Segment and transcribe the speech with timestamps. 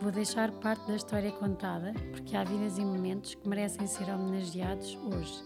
[0.00, 4.96] Vou deixar parte da história contada, porque há vidas e momentos que merecem ser homenageados
[4.96, 5.42] hoje.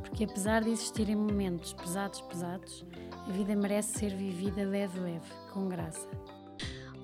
[0.00, 2.84] Porque apesar de existirem momentos pesados, pesados,
[3.26, 6.06] a vida merece ser vivida leve, leve, com graça.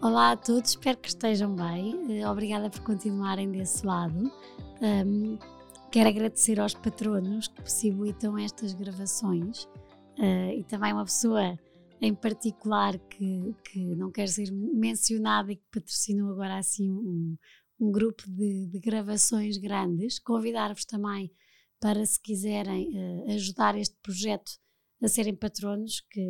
[0.02, 2.20] Olá a todos, espero que estejam bem.
[2.20, 4.30] Eh, obrigada por continuarem desse lado.
[4.83, 5.38] Um,
[5.91, 9.64] quero agradecer aos patronos que possibilitam estas gravações
[10.19, 11.59] uh, e também uma pessoa
[12.02, 17.38] em particular que, que não quer ser mencionada e que patrocinou agora assim um,
[17.78, 20.19] um grupo de, de gravações grandes.
[20.19, 21.33] Convidar-vos também
[21.80, 24.51] para, se quiserem uh, ajudar este projeto,
[25.01, 26.20] a serem patronos, que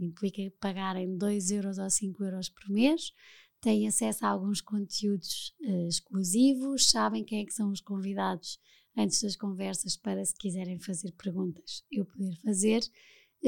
[0.00, 3.12] implica pagarem 2 euros ou 5 euros por mês,
[3.60, 8.58] têm acesso a alguns conteúdos uh, exclusivos, sabem quem é que são os convidados
[8.96, 12.80] antes das conversas para se quiserem fazer perguntas eu poder fazer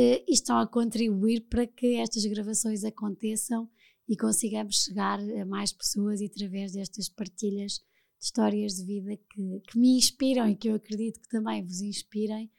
[0.00, 3.68] e estão a contribuir para que estas gravações aconteçam
[4.08, 7.72] e consigamos chegar a mais pessoas e através destas partilhas
[8.18, 11.80] de histórias de vida que, que me inspiram e que eu acredito que também vos
[11.80, 12.50] inspirem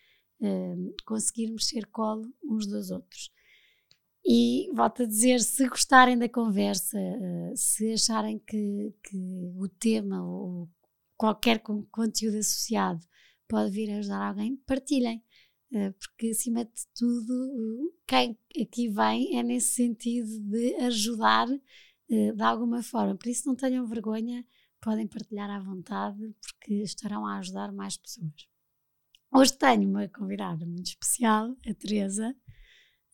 [0.41, 3.31] uh, conseguirmos ser colo uns dos outros.
[4.25, 9.17] E volto a dizer, se gostarem da conversa, uh, se acharem que, que,
[9.57, 10.69] o tema ou
[11.17, 12.99] qualquer conteúdo associado
[13.47, 15.23] pode vir a ajudar alguém, partilhem.
[15.71, 22.41] Uh, porque, acima de tudo, quem aqui vem é nesse sentido de ajudar uh, de
[22.41, 23.15] alguma forma.
[23.15, 24.43] Por isso, não tenham vergonha,
[24.81, 28.47] podem partilhar à vontade, porque estarão a ajudar mais pessoas.
[29.31, 32.35] Hoje tenho uma convidada muito especial, a Teresa.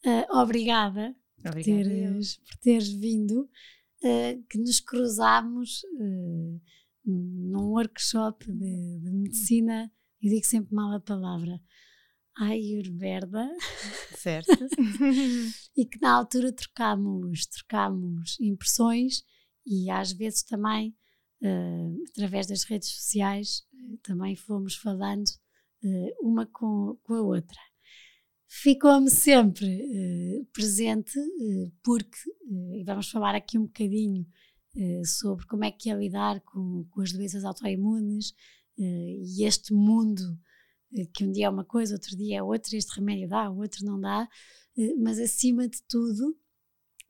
[0.06, 3.50] Uh, obrigada, por teres, por teres, vindo,
[4.49, 5.82] que nos cruzámos
[7.05, 9.92] num workshop de, de medicina,
[10.22, 11.61] eu digo sempre mal a palavra,
[12.38, 13.50] Ayurveda.
[14.18, 14.52] Certo.
[15.76, 19.23] e que na altura trocámos, trocámos impressões
[19.66, 20.96] e às vezes também,
[22.10, 23.64] através das redes sociais,
[24.04, 25.30] também fomos falando
[25.84, 27.60] eh, uma com, com a outra.
[28.48, 32.17] Ficou-me sempre uh, presente, uh, porque,
[32.73, 34.26] e vamos falar aqui um bocadinho
[35.06, 38.34] sobre como é que é lidar com, com as doenças autoimunes
[38.78, 40.38] e este mundo
[41.14, 43.86] que um dia é uma coisa, outro dia é outra, este remédio dá, o outro
[43.86, 44.28] não dá,
[44.98, 46.38] mas acima de tudo,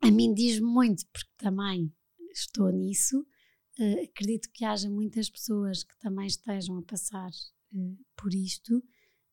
[0.00, 1.92] a mim diz muito, porque também
[2.32, 3.26] estou nisso,
[4.02, 7.30] acredito que haja muitas pessoas que também estejam a passar
[7.74, 8.82] eh, por isto,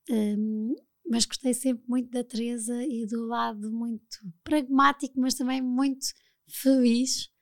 [0.10, 0.76] um,
[1.10, 6.08] mas gostei sempre muito da Teresa e do lado muito pragmático, mas também muito
[6.48, 7.33] feliz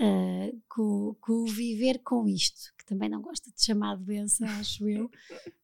[0.00, 4.44] uh, com, com, o viver com isto, que também não gosta de chamar de doença,
[4.46, 5.10] acho eu,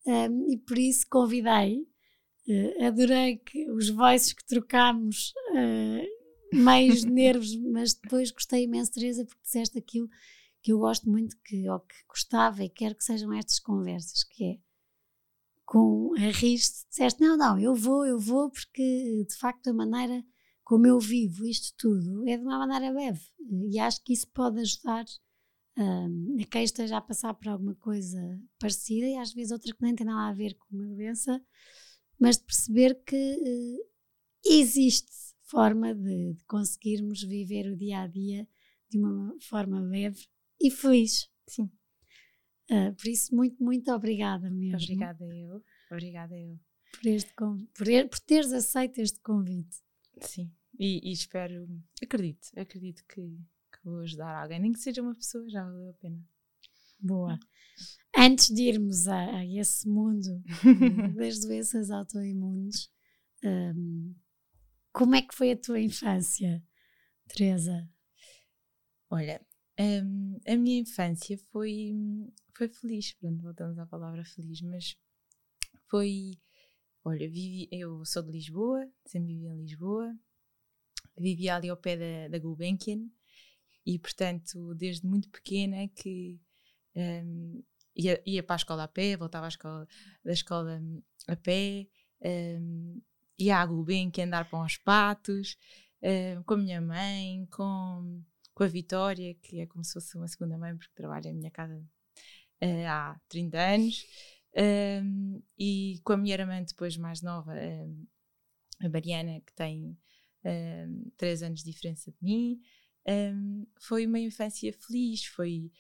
[0.07, 1.87] um, e por isso convidei.
[2.49, 8.93] Uh, adorei que os voices que trocámos, uh, meios de nervos, mas depois gostei imenso,
[8.93, 10.09] Teresa, porque disseste aquilo
[10.63, 14.45] que eu gosto muito, que, ou que gostava e quero que sejam estas conversas, que
[14.45, 14.59] é
[15.65, 20.25] com a rir-te, disseste: Não, não, eu vou, eu vou, porque de facto a maneira
[20.71, 23.21] como eu vivo isto tudo é de uma maneira leve.
[23.69, 25.05] E acho que isso pode ajudar
[25.77, 29.83] um, a quem esteja a passar por alguma coisa parecida e às vezes outra que
[29.83, 31.45] nem tem nada a ver com uma doença,
[32.21, 33.85] mas de perceber que uh,
[34.45, 35.11] existe
[35.43, 38.47] forma de, de conseguirmos viver o dia a dia
[38.89, 40.25] de uma forma leve
[40.61, 41.29] e feliz.
[41.49, 41.69] Sim.
[42.71, 44.77] Uh, por isso, muito, muito obrigada mesmo.
[44.77, 45.65] Obrigada eu.
[45.91, 46.61] Obrigada eu.
[46.93, 49.77] Por, este, por, por teres aceito este convite.
[50.21, 51.69] Sim, e, e, espero,
[52.03, 55.93] acredito, acredito que, que vou ajudar alguém, nem que seja uma pessoa, já valeu a
[55.93, 56.19] pena.
[56.99, 57.39] Boa.
[58.17, 60.43] Antes de irmos a, a esse mundo
[61.15, 62.91] das doenças autoimunes,
[63.45, 64.15] um,
[64.91, 66.65] como é que foi a tua infância,
[67.29, 67.87] Teresa?
[69.11, 69.39] Olha,
[69.79, 71.93] um, a minha infância foi,
[72.57, 74.97] foi feliz, pronto, voltamos à palavra feliz, mas
[75.91, 76.41] foi.
[77.05, 80.15] Olha, vivi, eu sou de Lisboa, sempre vivi em Lisboa,
[81.21, 83.09] vivia ali ao pé da, da Gulbenkian
[83.85, 86.41] e, portanto, desde muito pequena que
[86.95, 87.63] um,
[87.97, 89.87] ia, ia para a escola a pé, voltava à escola,
[90.25, 90.81] da escola
[91.29, 91.87] a pé,
[92.61, 93.01] um,
[93.39, 95.57] ia à Gulbenkian andar para uns patos,
[96.03, 98.23] um, com a minha mãe, com
[98.61, 101.51] com a Vitória, que é como se fosse uma segunda mãe, porque trabalha em minha
[101.51, 101.83] casa
[102.63, 104.07] uh, há 30 anos.
[105.03, 108.07] Um, e com a minha irmã depois mais nova, um,
[108.83, 109.97] a Mariana, que tem
[110.45, 112.61] um, três anos de diferença de mim,
[113.81, 115.73] foi uma infância feliz, foi...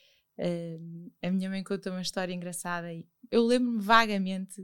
[1.22, 4.62] a minha mãe conta uma história engraçada e eu lembro-me vagamente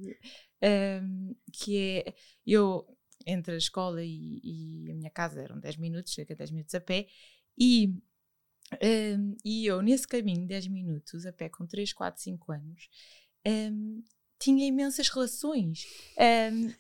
[1.52, 2.14] que é
[2.46, 2.96] eu
[3.26, 6.74] entre a escola e, e, a minha casa eram 10 minutos, cerca de 10 minutos
[6.74, 7.08] a pé,
[7.58, 7.88] e,
[9.18, 12.88] um, e eu, nesse caminho, 10 minutos, a pé com 3, 4, 5 anos,
[13.46, 14.02] um,
[14.38, 15.86] tinha imensas relações.
[16.52, 16.72] Um,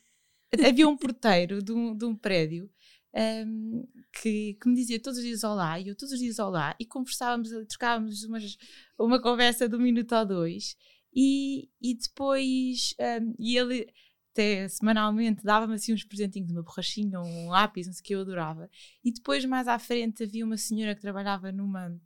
[0.66, 2.70] havia um porteiro de um, de um prédio
[3.16, 3.86] um,
[4.20, 6.84] que, que, me dizia todos os dias olá, e eu todos os dias olá, e
[6.84, 8.56] conversávamos, trocávamos umas,
[8.98, 10.76] uma conversa de um minuto ou dois,
[11.14, 13.86] e, e depois, um, e ele
[14.32, 18.20] até semanalmente dava-me assim uns presentinhos, uma borrachinha, um lápis, não sei o que eu
[18.20, 18.68] adorava.
[19.02, 21.98] E depois, mais à frente, havia uma senhora que trabalhava numa,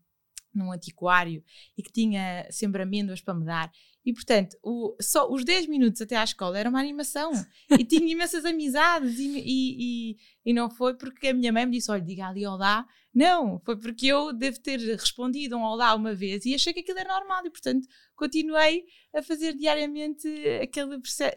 [0.54, 1.42] num antiquário
[1.76, 3.70] e que tinha sempre amêndoas para me dar.
[4.04, 7.32] E portanto, o, só os 10 minutos até à escola era uma animação
[7.78, 10.16] e tinha imensas amizades e, e, e,
[10.46, 12.86] e, não foi porque a minha mãe me disse: olha, diga ali olá.
[13.12, 17.00] Não, foi porque eu devo ter respondido um olá uma vez e achei que aquilo
[17.00, 20.28] era normal e portanto continuei a fazer diariamente
[20.62, 21.34] aquele processo.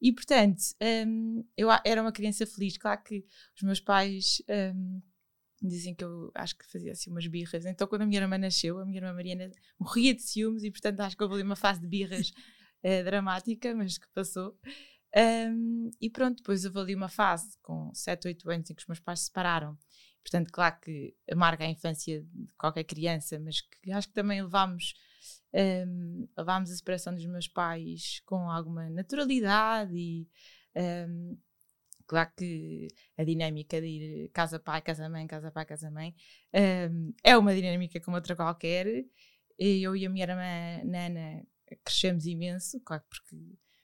[0.00, 0.60] E portanto,
[1.06, 2.78] um, eu era uma criança feliz.
[2.78, 3.24] Claro que
[3.56, 4.42] os meus pais
[4.74, 5.02] um,
[5.66, 7.64] dizem que eu acho que fazia assim umas birras.
[7.66, 11.00] Então, quando a minha irmã nasceu, a minha irmã Mariana morria de ciúmes e, portanto,
[11.00, 12.30] acho que houve ali uma fase de birras
[12.82, 14.58] uh, dramática, mas que passou.
[15.16, 18.86] Um, e pronto, depois houve ali uma fase com 7, 8 anos em que os
[18.86, 19.78] meus pais se separaram.
[20.22, 24.94] Portanto, claro que amarga a infância de qualquer criança, mas que acho que também levámos
[25.54, 30.28] um, levámos a separação dos meus pais com alguma naturalidade e
[31.08, 31.38] um,
[32.06, 36.14] claro que a dinâmica de ir casa pai, casa mãe, casa pai, casa mãe
[36.90, 38.86] um, é uma dinâmica como outra qualquer.
[39.58, 41.46] Eu e a minha irmã Nana
[41.84, 43.36] crescemos imenso, claro, porque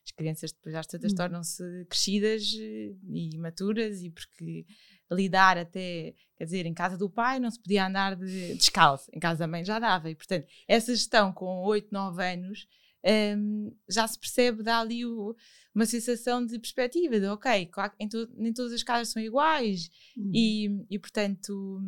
[0.05, 1.17] as crianças depois às tantas uhum.
[1.17, 4.67] tornam-se crescidas eh, e maturas e porque
[5.11, 9.21] lidar até, quer dizer, em casa do pai não se podia andar de, descalço, em
[9.21, 10.11] casa da mãe já dava.
[10.11, 12.67] E, portanto, essa gestão com 8, 9 anos
[13.05, 15.35] um, já se percebe, dá ali o,
[15.75, 20.31] uma sensação de perspectiva, de ok, claro, to, nem todas as casas são iguais uhum.
[20.35, 21.81] e, e, portanto,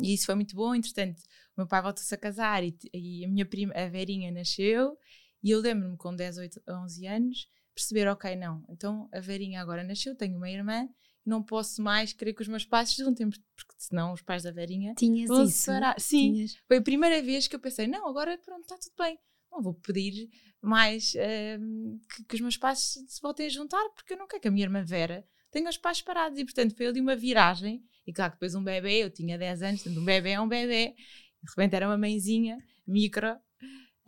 [0.00, 0.74] e isso foi muito bom.
[0.74, 1.20] Entretanto,
[1.56, 4.98] o meu pai voltou-se a casar e, e, a minha prima, a Verinha, nasceu
[5.42, 9.82] e eu lembro-me com 10, 8, 11 anos perceber, ok, não, então a Verinha agora
[9.82, 10.88] nasceu, tenho uma irmã
[11.24, 14.50] não posso mais querer que os meus pais se juntem, porque senão os pais da
[14.50, 15.58] Verinha Tinhas vão isso?
[15.58, 15.98] separar.
[15.98, 16.56] Sim, Tinhas.
[16.68, 19.18] foi a primeira vez que eu pensei, não, agora pronto, está tudo bem.
[19.54, 20.28] Não vou pedir
[20.60, 24.42] mais uh, que, que, os meus pais se voltem a juntar, porque eu não quero
[24.42, 26.38] que a minha irmã Vera tenha os pais separados.
[26.38, 27.84] E portanto foi ali uma viragem.
[28.04, 30.48] E claro que depois um bebê, eu tinha 10 anos, portanto um bebê é um
[30.48, 30.94] bebê.
[31.42, 33.36] De repente era uma mãezinha, micro.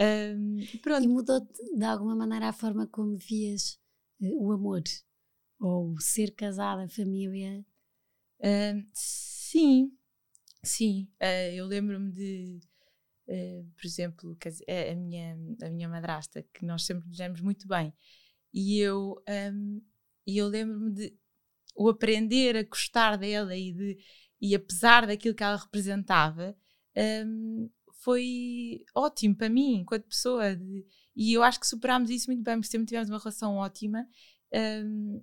[0.01, 1.05] Um, pronto.
[1.05, 3.79] E mudou de alguma maneira a forma como vias
[4.21, 4.83] uh, o amor?
[5.61, 7.65] Ou ser casada, família?
[8.41, 9.93] Uh, sim,
[10.65, 11.09] sim.
[11.23, 12.59] Uh, eu lembro-me de,
[13.29, 14.37] uh, por exemplo,
[14.69, 17.93] a, minha, a minha madrasta, que nós sempre nos demos muito bem.
[18.53, 19.83] E eu, um,
[20.27, 21.17] eu lembro-me de
[21.75, 23.99] o aprender a gostar dela e, de,
[24.41, 26.57] e apesar daquilo que ela representava,
[27.27, 27.69] um,
[28.03, 30.57] foi ótimo para mim, enquanto pessoa.
[30.57, 34.07] De, e eu acho que superámos isso muito bem, porque sempre tivemos uma relação ótima.
[34.53, 35.21] Um,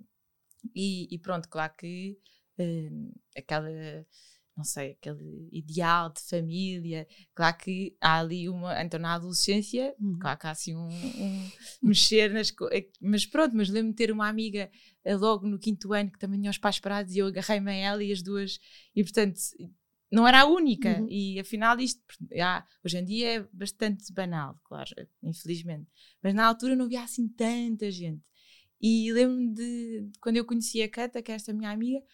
[0.74, 2.16] e, e pronto, claro que
[2.58, 3.68] uh, aquela,
[4.56, 10.18] não sei, aquele ideal de família, claro que há ali uma, então na adolescência, uhum.
[10.18, 11.50] claro que há assim um, um
[11.82, 14.70] mexer nas coisas, eh, mas pronto, mas lembro-me de ter uma amiga
[15.04, 17.74] uh, logo no quinto ano que também tinha os pais parados e eu agarrei-me a
[17.74, 18.60] ela e as duas,
[18.94, 19.40] e portanto
[20.10, 21.08] não era a única, uhum.
[21.10, 22.00] e afinal isto
[22.32, 25.90] já, hoje em dia é bastante banal, claro, infelizmente,
[26.22, 28.22] mas na altura não havia assim tanta gente.
[28.80, 32.04] E lembro-me de, quando eu conheci a Cata, que é esta minha amiga,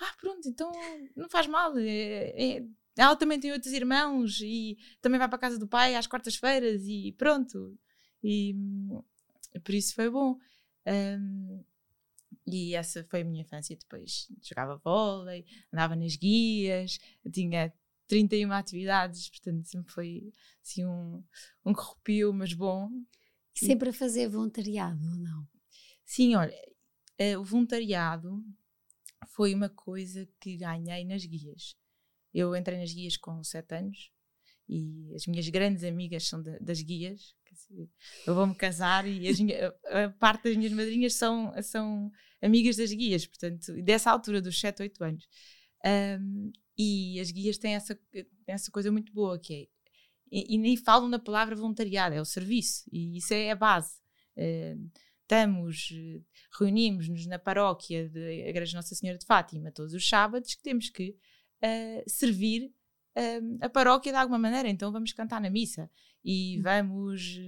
[0.00, 0.72] ah, pronto, então
[1.16, 1.76] não faz mal.
[1.78, 5.94] É, é, ela também tem outros irmãos e também vai para a casa do pai
[5.94, 7.78] às quartas-feiras e pronto.
[8.22, 8.54] E
[9.64, 10.38] por isso foi bom.
[10.86, 11.64] Um,
[12.46, 13.76] e essa foi a minha infância.
[13.76, 16.98] Depois jogava vôlei, andava nas guias,
[17.32, 17.72] tinha
[18.08, 20.32] 31 atividades, portanto sempre foi
[20.62, 21.22] assim um,
[21.64, 22.90] um corrupio, mas bom.
[23.54, 25.48] E sempre a fazer voluntariado ou não?
[26.04, 26.54] Sim, olha,
[27.20, 28.44] uh, o voluntariado
[29.26, 31.76] foi uma coisa que ganhei nas guias.
[32.32, 34.10] Eu entrei nas guias com sete anos
[34.68, 37.34] e as minhas grandes amigas são de, das guias.
[38.26, 39.28] Eu vou-me casar e
[39.86, 42.10] a, parte das minhas madrinhas são, são
[42.40, 45.28] amigas das guias, portanto, dessa altura, dos 7, 8 anos.
[45.84, 47.98] Um, e as guias têm essa,
[48.46, 49.66] essa coisa muito boa que é,
[50.30, 54.02] e, e nem falam na palavra voluntariado, é o serviço, e isso é a base
[54.36, 54.90] Uh,
[55.32, 55.88] estamos,
[56.58, 61.16] reunimos-nos na paróquia da Igreja Nossa Senhora de Fátima todos os sábados, que temos que
[61.62, 62.70] uh, servir
[63.16, 65.90] uh, a paróquia de alguma maneira, então vamos cantar na missa
[66.22, 66.62] e hum.
[66.62, 67.38] vamos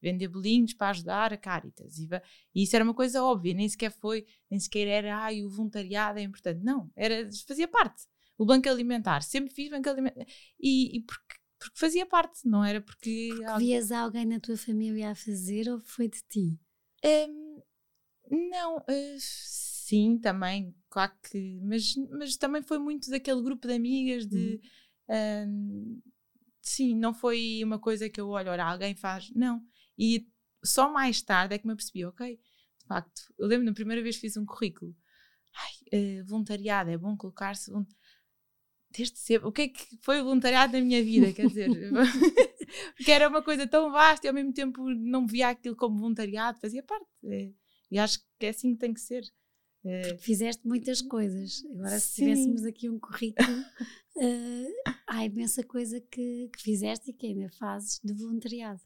[0.00, 1.98] vender bolinhos para ajudar a Caritas.
[1.98, 2.08] E,
[2.54, 6.20] e, isso era uma coisa óbvia, nem sequer foi, nem sequer era, ai, o voluntariado
[6.20, 6.62] é importante.
[6.62, 8.04] Não, era, fazia parte.
[8.38, 10.24] O banco alimentar, sempre fiz banco alimentar.
[10.60, 13.30] E, e porque, porque fazia parte, não era porque.
[13.36, 16.58] porque vias alguém na tua família a fazer ou foi de ti?
[17.04, 17.62] Um,
[18.50, 21.60] não, uh, sim, também, claro que.
[21.62, 24.60] Mas, mas também foi muito daquele grupo de amigas de.
[25.08, 25.44] Hum.
[25.46, 26.02] Um,
[26.62, 29.30] sim, não foi uma coisa que eu olho, olha, alguém faz.
[29.30, 29.62] Não.
[29.98, 30.26] E
[30.64, 34.16] só mais tarde é que me apercebi, ok, de facto, eu lembro na primeira vez
[34.16, 34.96] que fiz um currículo.
[35.54, 37.70] Ai, uh, voluntariado, é bom colocar-se.
[38.90, 39.48] Desde sempre.
[39.48, 41.32] O que é que foi o voluntariado na minha vida?
[41.32, 41.68] Quer dizer,
[42.96, 46.60] porque era uma coisa tão vasta e ao mesmo tempo não via aquilo como voluntariado,
[46.60, 47.06] fazia parte.
[47.24, 47.52] É,
[47.90, 49.22] e acho que é assim que tem que ser.
[49.84, 51.62] É, fizeste muitas coisas.
[51.72, 52.22] Agora, se Sim.
[52.22, 53.60] tivéssemos aqui um currículo,
[54.16, 54.74] uh,
[55.06, 58.80] há imensa coisa que, que, fizeste e que ainda fazes de voluntariado.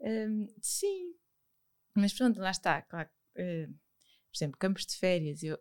[0.00, 1.14] Um, sim,
[1.94, 2.80] mas pronto, lá está.
[2.82, 3.72] Claro, uh,
[4.30, 5.42] por exemplo, campos de férias.
[5.42, 5.58] Eu,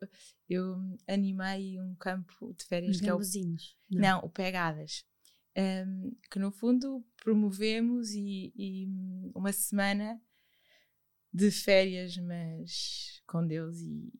[0.47, 0.77] eu
[1.07, 4.01] animei um campo de férias Os que é o, não.
[4.01, 5.05] não, o Pegadas.
[5.57, 8.87] Um, que no fundo promovemos e, e,
[9.33, 10.21] uma semana
[11.33, 14.13] de férias, mas com Deus e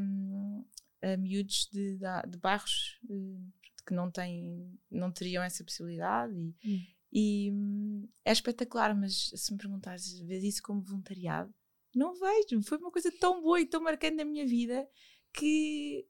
[0.00, 0.64] um,
[1.02, 3.52] a miúdos de, de, bairros uh,
[3.86, 6.86] que não têm, não teriam essa possibilidade e, hum.
[7.12, 11.54] e é espetacular, mas se me perguntares, vês isso como voluntariado?
[11.94, 14.88] Não vejo, foi uma coisa tão boa e tão marcante na minha vida
[15.32, 16.06] que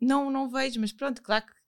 [0.00, 1.59] não, não vejo, mas pronto, claro que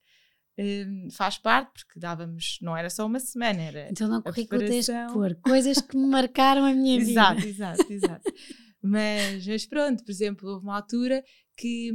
[0.57, 3.89] um, faz parte, porque dávamos, não era só uma semana, era.
[3.89, 7.49] Então não currículo tens de pôr coisas que me marcaram a minha exato, vida.
[7.49, 8.33] Exato, exato, exato.
[8.81, 11.23] mas, mas pronto, por exemplo, houve uma altura
[11.57, 11.91] que,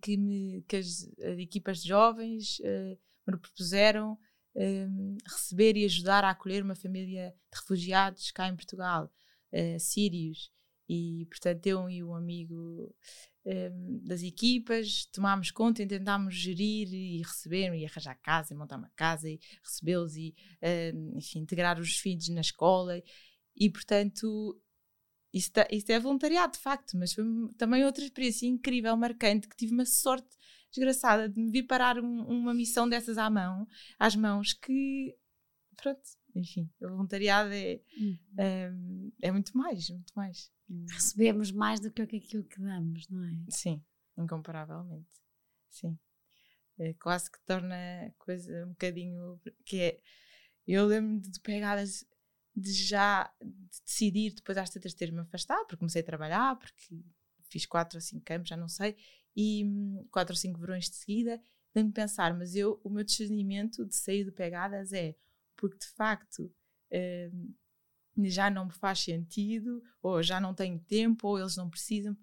[0.00, 4.18] que, me, que as, as equipas de jovens uh, me propuseram
[4.56, 9.12] um, receber e ajudar a acolher uma família de refugiados cá em Portugal,
[9.52, 10.50] uh, sírios,
[10.88, 12.94] e portanto eu e um amigo
[13.46, 18.76] um, das equipas, tomámos conta e tentámos gerir e receber e arranjar casa e montar
[18.78, 20.34] uma casa e recebê-los e
[20.94, 23.02] um, enfim, integrar os filhos na escola.
[23.56, 24.60] E portanto
[25.32, 27.24] isso, tá, isso é voluntariado de facto, mas foi
[27.58, 30.28] também outra experiência incrível, marcante, que tive uma sorte
[30.70, 33.66] desgraçada de me vir parar um, uma missão dessas à mão,
[33.98, 35.14] às mãos que
[35.76, 36.00] pronto,
[36.34, 38.18] enfim, o voluntariado é, uhum.
[38.72, 40.52] um, é muito mais, muito mais.
[40.90, 43.32] Recebemos mais do que aquilo que damos, não é?
[43.48, 43.82] Sim,
[44.16, 45.08] incomparavelmente.
[45.70, 45.98] Sim.
[46.78, 47.76] É quase que torna
[48.06, 49.40] a coisa um bocadinho.
[49.64, 50.00] que é.
[50.66, 52.04] Eu lembro de pegadas
[52.56, 57.02] de já de decidir depois às tantas ter-me afastado, porque comecei a trabalhar, porque
[57.48, 58.96] fiz quatro ou cinco campos, já não sei,
[59.36, 61.40] e hum, quatro ou cinco verões de seguida,
[61.74, 65.16] de pensar, mas eu, o meu discernimento de sair de pegadas é
[65.56, 66.52] porque de facto
[66.92, 67.54] hum,
[68.24, 72.16] já não me faz sentido, ou já não tenho tempo, ou eles não precisam,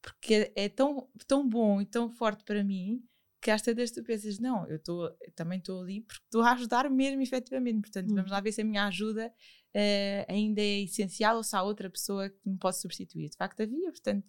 [0.00, 3.02] porque é tão, tão bom e tão forte para mim
[3.40, 6.90] que às tantas tu pensas, não, eu tô, também estou ali porque estou a ajudar
[6.90, 8.16] mesmo efetivamente, portanto hum.
[8.16, 11.88] vamos lá ver se a minha ajuda uh, ainda é essencial ou se há outra
[11.88, 13.28] pessoa que me possa substituir.
[13.28, 14.26] De facto havia, portanto...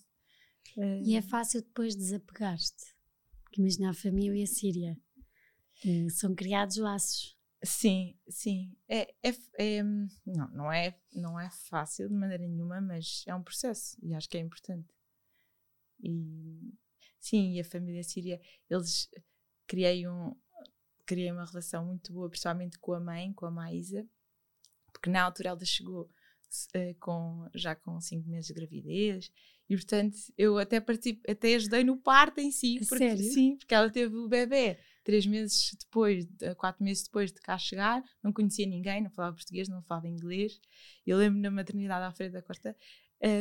[0.78, 1.02] Uh...
[1.04, 2.96] E é fácil depois desapegar-te,
[3.44, 4.96] porque imagina a família síria,
[6.12, 7.39] são criados laços.
[7.62, 8.74] Sim, sim.
[8.88, 13.44] É, é, é, não, não, é, não é fácil de maneira nenhuma, mas é um
[13.44, 14.88] processo e acho que é importante.
[16.02, 16.74] E
[17.20, 18.40] sim, e a família síria,
[18.70, 19.10] eles
[19.68, 20.34] criei, um,
[21.06, 24.08] criei uma relação muito boa, principalmente com a mãe, com a Maísa,
[24.94, 29.32] porque na altura ela chegou uh, com, já com 5 meses de gravidez
[29.70, 33.32] e portanto eu até até ajudei no parto em si, porque, Sério?
[33.32, 38.04] sim, porque ela teve o bebê três meses depois, quatro meses depois de cá chegar,
[38.22, 40.60] não conhecia ninguém, não falava português, não falava inglês.
[41.04, 42.78] Eu lembro na maternidade à frente da Costa,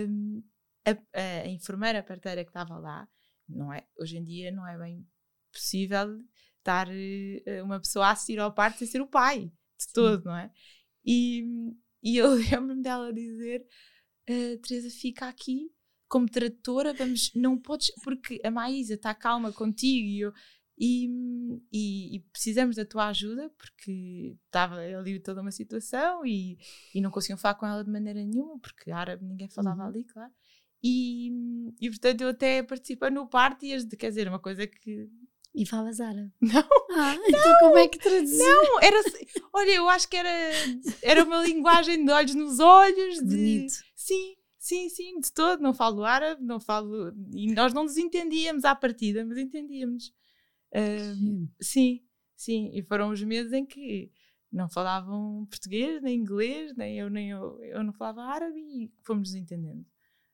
[0.08, 0.42] um,
[0.86, 3.06] a, a, a, enfermeira parteira que estava lá,
[3.46, 5.06] não é, hoje em dia não é bem
[5.52, 6.18] possível
[6.56, 10.36] estar uh, uma pessoa a assistir ao parto sem ser o pai de todo, não
[10.38, 10.50] é?
[11.04, 11.44] E,
[12.02, 13.60] e eu lembro-me dela dizer:
[14.30, 15.70] uh, Teresa, fica aqui
[16.08, 20.32] como tradutora, vamos, não podes, porque a Maísa está calma contigo e eu,
[20.78, 21.10] e,
[21.72, 26.56] e, e, precisamos da tua ajuda porque estava ali toda uma situação e,
[26.94, 29.88] e não conseguiam falar com ela de maneira nenhuma porque árabe ninguém falava uhum.
[29.88, 30.32] ali, claro.
[30.82, 31.32] E,
[31.80, 35.10] e portanto eu até participei no party, quer dizer, uma coisa que
[35.52, 36.30] E falas árabe?
[36.40, 36.68] Não.
[36.92, 38.38] Ah, então como é que traduziu?
[38.38, 39.02] Não, era.
[39.52, 40.30] Olha, eu acho que era,
[41.02, 43.18] era uma linguagem de olhos nos olhos.
[43.18, 43.74] De, Bonito.
[43.96, 45.60] Sim, sim, sim, de todo.
[45.60, 47.12] Não falo árabe, não falo.
[47.34, 50.12] E nós não nos entendíamos à partida, mas entendíamos.
[51.60, 52.02] Sim,
[52.36, 52.70] sim.
[52.72, 54.10] E foram os meses em que
[54.50, 57.62] não falavam português, nem inglês, nem eu, nem eu.
[57.64, 59.84] Eu não falava árabe e fomos nos entendendo.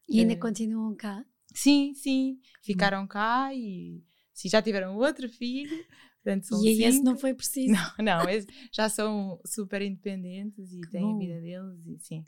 [0.08, 1.24] E ainda Eh, continuam cá?
[1.54, 2.40] Sim, sim.
[2.62, 5.84] Ficaram cá e sim, já tiveram outro filho.
[6.22, 7.04] Portanto, são E aí esse cinco.
[7.04, 7.72] não foi preciso.
[7.72, 8.26] Não, não,
[8.72, 11.18] já são super independentes e têm a bom.
[11.18, 12.24] vida deles e sim.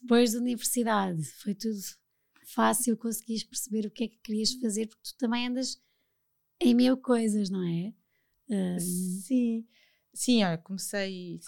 [0.00, 1.78] Depois da universidade, foi tudo
[2.54, 5.80] fácil, conseguias perceber o que é que querias fazer, porque tu também andas
[6.60, 7.94] em mil coisas, não é?
[8.80, 9.66] Sim,
[10.12, 11.40] sim, olha, comecei.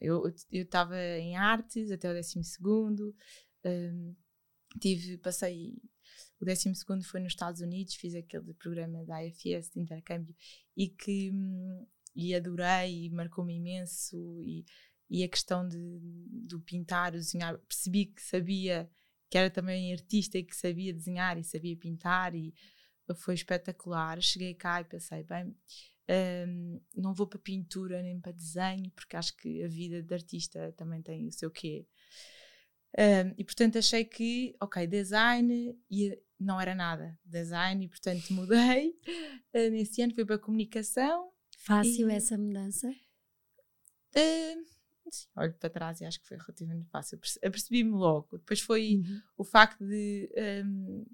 [0.00, 3.14] Eu estava em artes até o 12 segundo,
[4.78, 5.74] tive, passei
[6.40, 10.34] o 12 segundo foi nos Estados Unidos, fiz aquele programa da IFS de intercâmbio
[10.76, 14.64] e que hum, e adorei e marcou-me imenso e,
[15.08, 16.00] e a questão de,
[16.46, 18.90] do pintar, desenhar, percebi que sabia
[19.28, 22.54] que era também artista e que sabia desenhar e sabia pintar e
[23.14, 24.20] foi espetacular.
[24.20, 25.54] Cheguei cá e pensei, bem,
[26.48, 30.72] hum, não vou para pintura nem para desenho, porque acho que a vida de artista
[30.76, 31.86] também tem o seu quê.
[32.98, 38.94] Hum, e portanto achei que, ok, design e não era nada design e portanto mudei.
[39.54, 41.30] Uh, nesse ano fui para comunicação.
[41.56, 42.88] fácil e- essa mudança?
[44.14, 44.64] Uh,
[45.10, 47.18] sim, olho para trás e acho que foi relativamente fácil.
[47.18, 48.38] Perce- Apercebi-me logo.
[48.38, 49.20] Depois foi Uhum.
[49.38, 50.30] o facto de
[50.64, 51.06] um,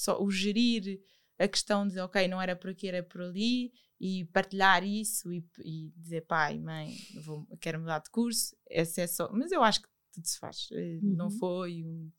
[0.00, 1.00] só o gerir
[1.38, 5.44] a questão de ok, não era por aqui, era por ali e partilhar isso e,
[5.64, 9.80] e dizer pai, mãe, vou, quero mudar de curso, esse é só, mas eu acho
[9.82, 11.38] que tudo se faz, eh, não Uhum.
[11.38, 12.12] foi um,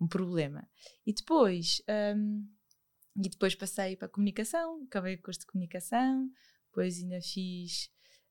[0.00, 0.66] um problema.
[1.06, 1.82] E depois,
[2.16, 2.46] um,
[3.16, 6.30] e depois passei para a comunicação, acabei o curso de comunicação,
[6.68, 7.90] depois ainda fiz,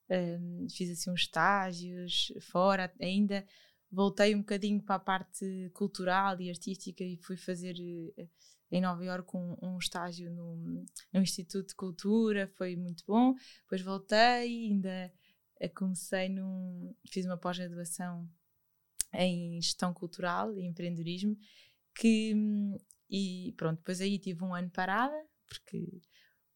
[0.10, 3.46] um, fiz assim uns estágios fora, ainda
[3.92, 7.76] voltei um bocadinho para a parte cultural e artística e fui fazer
[8.18, 8.28] eh,
[8.72, 13.34] em Nova Iorque um, um estágio no, no Instituto de Cultura, foi muito bom.
[13.64, 15.12] Depois voltei, ainda
[15.76, 16.96] comecei num.
[17.10, 18.28] fiz uma pós-graduação
[19.14, 21.38] em gestão cultural e empreendedorismo,
[21.96, 22.34] que.
[23.10, 25.16] e pronto, depois aí tive um ano parada,
[25.48, 26.02] porque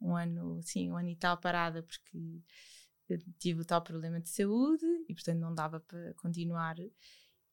[0.01, 2.41] um ano, sim, um ano e tal parada, porque
[3.39, 6.75] tive o tal problema de saúde e portanto não dava para continuar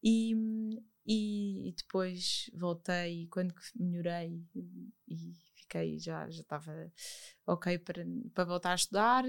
[0.03, 0.35] e,
[1.07, 4.45] e, e depois voltei quando melhorei
[5.09, 6.93] e fiquei já já estava
[7.47, 9.25] ok para, para voltar a estudar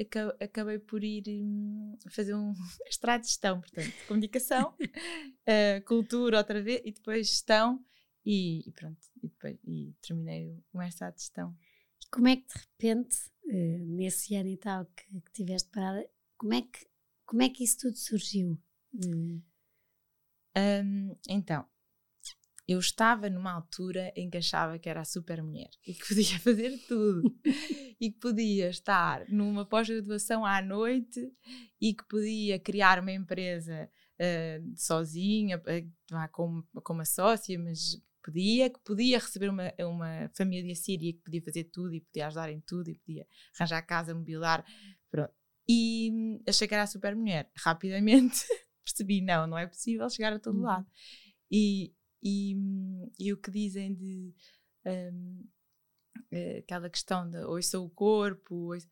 [0.00, 2.52] aca- acabei por ir hum, fazer um
[2.84, 4.74] mestrado de gestão portanto comunicação
[5.46, 7.84] eh, cultura outra vez e depois gestão
[8.24, 11.56] e, e pronto e, depois, e terminei o mestrado de gestão
[12.10, 13.16] Como é que de repente,
[13.48, 16.86] eh, nesse ano e tal que, que tiveste parada, como é que,
[17.26, 18.58] como é que isso tudo surgiu?
[18.94, 19.40] Eh,
[20.56, 21.64] Hum, então,
[22.66, 26.38] eu estava numa altura em que achava que era a super mulher e que podia
[26.38, 27.22] fazer tudo
[28.00, 31.32] e que podia estar numa pós-graduação à noite
[31.80, 35.60] e que podia criar uma empresa ah, sozinha,
[36.12, 41.20] ah, com, com uma sócia, mas podia, que podia receber uma, uma família síria que
[41.20, 43.26] podia fazer tudo e podia ajudar em tudo e podia
[43.58, 44.64] arranjar casa, mobilar,
[45.10, 45.32] pronto.
[45.68, 47.50] E hum, achei que era a super mulher.
[47.56, 48.44] Rapidamente
[48.92, 50.64] percebi, não, não é possível chegar a todo Uhum.
[50.64, 50.86] lado.
[51.50, 52.56] E, e,
[53.18, 54.34] e o que dizem de
[54.86, 55.44] hum,
[56.30, 58.88] eh, aquela questão de ouça o corpo, ouça-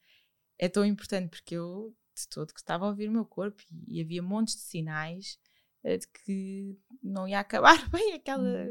[0.58, 3.98] é tão importante porque eu de todo que estava a ouvir o meu corpo e,
[3.98, 5.38] e havia montes de sinais
[5.84, 8.68] eh, de que não ia acabar bem aquela,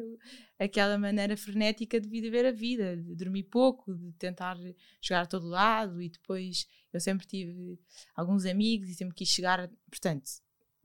[0.60, 4.58] aquela maneira frenética de viver a vida, de dormir pouco, de tentar
[5.02, 7.80] chegar a todo lado e depois eu sempre tive
[8.16, 10.30] alguns amigos e sempre quis chegar, portanto,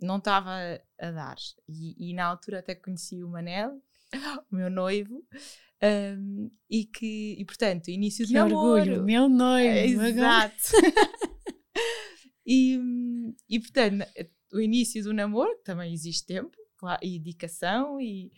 [0.05, 0.51] não estava
[0.99, 1.37] a dar.
[1.69, 3.81] E, e na altura até conheci o Manel,
[4.51, 5.25] o meu noivo,
[6.19, 8.81] hum, e que, e portanto, início de que namoro.
[8.81, 10.01] orgulho, meu noivo.
[10.01, 10.11] agora.
[10.11, 10.73] Exato.
[12.47, 12.79] e,
[13.49, 14.05] e portanto,
[14.53, 18.33] o início do namoro, que também existe tempo, claro, e dedicação, e,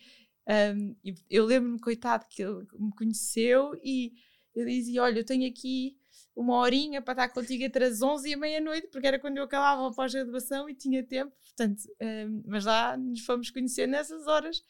[1.03, 4.13] e eu lembro-me, coitado, que ele me conheceu e
[4.55, 5.97] eu dizia: Olha, eu tenho aqui
[6.35, 9.45] uma horinha para estar contigo entre as 11 e a meia-noite, porque era quando eu
[9.45, 14.63] acabava a pós-graduação e tinha tempo, portanto, hum, mas lá nos fomos conhecer nessas horas,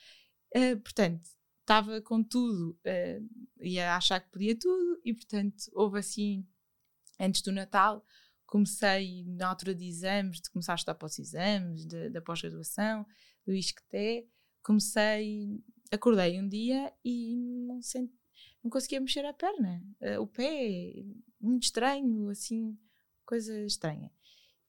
[0.57, 1.29] Uh, portanto,
[1.61, 3.29] estava com tudo, uh,
[3.61, 6.47] ia achar que podia tudo, e portanto, houve assim,
[7.19, 8.05] antes do Natal,
[8.47, 13.05] comecei na altura de exames, de começar a estudar para os exames, da pós-graduação,
[13.45, 14.29] do ISCTE,
[14.63, 18.15] comecei, acordei um dia e não senti,
[18.65, 21.05] não conseguia mexer a perna, uh, o pé,
[21.39, 22.77] muito estranho, assim,
[23.27, 24.11] coisa estranha.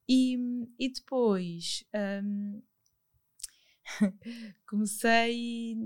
[0.08, 0.38] E,
[0.78, 1.84] e depois
[2.24, 2.62] um,
[4.68, 5.78] comecei,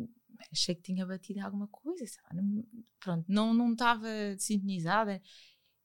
[0.51, 2.65] achei que tinha batido alguma coisa, não,
[2.99, 4.07] pronto, não estava
[4.39, 5.21] sintonizada,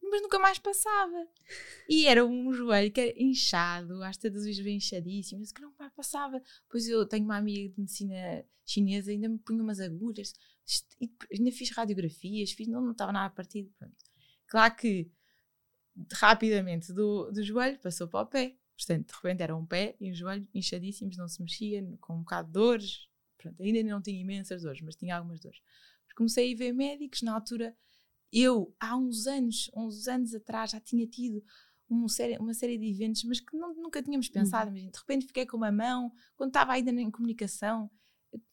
[0.01, 1.29] mas nunca mais passava.
[1.89, 6.41] E era um joelho que era inchado, às vezes bem inchadíssimo, que não mais passava.
[6.69, 10.33] Pois eu tenho uma amiga de medicina chinesa, ainda me punha umas agulhas,
[11.33, 13.71] ainda fiz radiografias, fiz, não, não estava nada partido.
[13.79, 13.97] Pronto.
[14.47, 15.11] Claro que
[16.13, 18.57] rapidamente do, do joelho passou para o pé.
[18.77, 22.21] Portanto, de repente era um pé e um joelho inchadíssimos, não se mexia, com um
[22.21, 23.09] bocado de dores.
[23.39, 25.61] Pronto, ainda não tinha imensas dores, mas tinha algumas dores.
[26.17, 27.77] Comecei a ir ver médicos, na altura,
[28.33, 31.43] eu, há uns anos, uns anos atrás, já tinha tido
[31.89, 34.71] uma série, uma série de eventos, mas que não, nunca tínhamos pensado.
[34.71, 34.83] Uhum.
[34.83, 37.91] Mas de repente fiquei com uma mão, quando estava ainda em comunicação,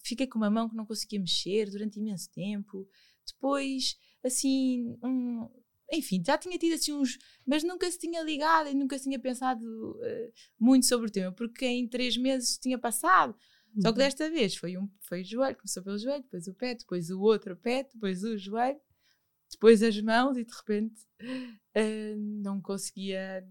[0.03, 2.87] fiquei com uma mão que não conseguia mexer durante imenso tempo.
[3.25, 5.49] Depois, assim, um,
[5.91, 7.17] enfim, já tinha tido assim uns.
[7.45, 11.31] Mas nunca se tinha ligado e nunca se tinha pensado uh, muito sobre o tema,
[11.31, 13.35] porque em três meses tinha passado.
[13.75, 13.81] Uhum.
[13.81, 14.05] Só que uhum.
[14.05, 17.19] desta vez foi um foi o joelho, começou pelo joelho, depois o pé, depois o
[17.21, 18.79] outro pé, depois o joelho,
[19.51, 23.45] depois as mãos e de repente uh, não conseguia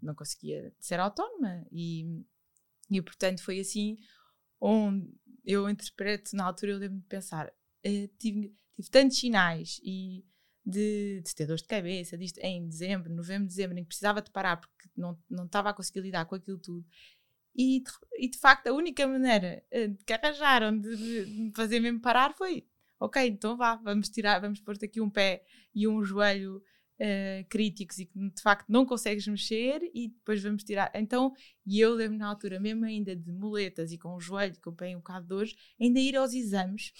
[0.00, 2.04] não conseguia ser autónoma e,
[2.90, 3.96] e portanto foi assim
[4.60, 5.12] onde
[5.44, 10.24] eu interpreto na altura eu lembro de pensar uh, tive, tive tantos sinais e
[10.64, 14.30] de, de ter dores de cabeça, disto em dezembro, novembro, dezembro, em que precisava de
[14.30, 16.86] parar porque não, não estava a conseguir lidar com aquilo tudo.
[17.54, 21.80] E de, e de facto, a única maneira uh, que arranjaram de, de, me fazer
[21.80, 22.66] mesmo parar foi:
[22.98, 26.62] ok, então vá, vamos tirar, vamos pôr-te aqui um pé e um joelho
[27.00, 30.90] uh, críticos e que de facto não consegues mexer e depois vamos tirar.
[30.94, 31.32] Então,
[31.66, 34.74] e eu lembro na altura, mesmo ainda de muletas e com o joelho, com o
[34.74, 36.92] pé um bocado de dores, ainda ir aos exames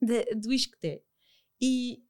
[0.00, 1.02] de, do isqueté.
[1.60, 2.02] E,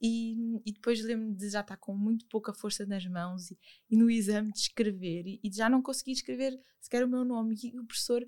[0.00, 3.58] e, e depois lembro-me de já estar com muito pouca força nas mãos e,
[3.90, 7.54] e no exame de escrever e, e, já não conseguir escrever sequer o meu nome.
[7.62, 8.26] E o professor,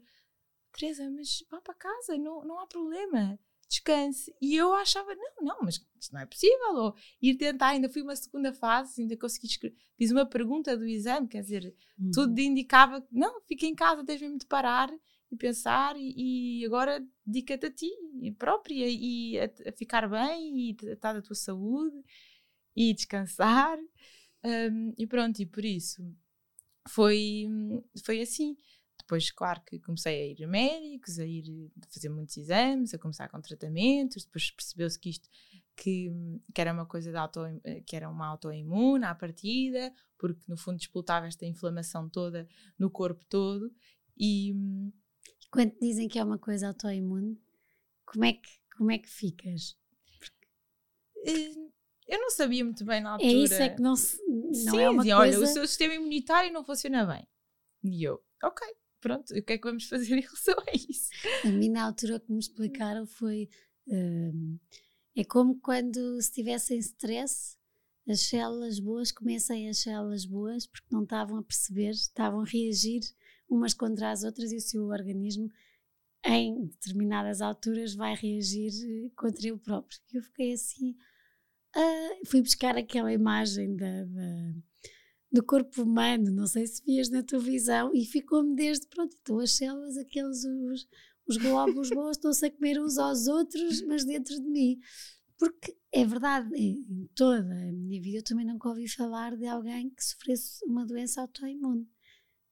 [0.73, 3.38] Teresa, mas vá para casa, não, não há problema,
[3.73, 4.35] descanse.
[4.41, 6.75] E eu achava, não, não, mas isto não é possível.
[6.75, 9.77] Ou ir tentar, ainda fui uma segunda fase, ainda consegui escrever.
[9.97, 12.11] Fiz uma pergunta do exame, quer dizer, uhum.
[12.13, 14.91] tudo indicava, não, fica em casa, tens mesmo de parar
[15.31, 17.91] e pensar e, e agora dedica-te a ti
[18.39, 21.97] própria e a, a, ficar bem e tratar da tua saúde
[22.77, 23.79] e descansar
[24.45, 26.03] um, e pronto, e por isso
[26.89, 27.47] foi,
[28.05, 28.57] foi assim.
[29.03, 32.99] Depois, claro que comecei a ir a médicos, a ir a fazer muitos exames, a
[32.99, 35.29] começar com tratamentos, depois percebeu-se que isto
[35.77, 36.11] que,
[36.55, 37.41] que era uma coisa de auto,
[37.87, 43.25] que era uma autoimune à partida, porque no fundo disputava esta inflamação toda no corpo
[43.29, 43.73] todo
[44.17, 44.55] e,
[45.51, 47.41] quando dizem que é uma coisa autoimune,
[48.07, 49.77] como é que, como é que ficas?
[51.27, 51.55] Eh,
[52.07, 53.31] eu não sabia muito bem na altura.
[53.31, 55.19] É isso, é que não, se, não Sim, é uma coisa...
[55.19, 57.27] olha, o seu sistema imunitário não funciona bem.
[57.85, 58.67] E eu, ok,
[59.03, 61.11] pronto, o que é que vamos fazer em relação a isso?
[61.45, 63.51] A mim na altura que me explicaram foi,
[63.87, 64.59] hum,
[65.15, 67.59] é como quando se tivessem stress,
[68.09, 73.01] as células boas começam as células boas porque não estavam a perceber, estavam a reagir
[73.49, 75.49] umas contra as outras e o seu organismo
[76.25, 80.01] em determinadas alturas vai reagir eh, contra ele próprio.
[80.12, 80.97] Eu fiquei assim,
[81.77, 84.55] uh, fui buscar aquela imagem da, da,
[85.33, 89.38] do corpo humano, não sei se vias na tua visão, e ficou-me desde, pronto, então
[89.38, 90.87] as células, aqueles, os,
[91.27, 94.79] os glóbulos bons estão-se a comer uns aos outros, mas dentro de mim.
[95.38, 99.90] Porque é verdade, em toda a minha vida eu também nunca ouvi falar de alguém
[99.90, 101.88] que sofresse uma doença autoimune.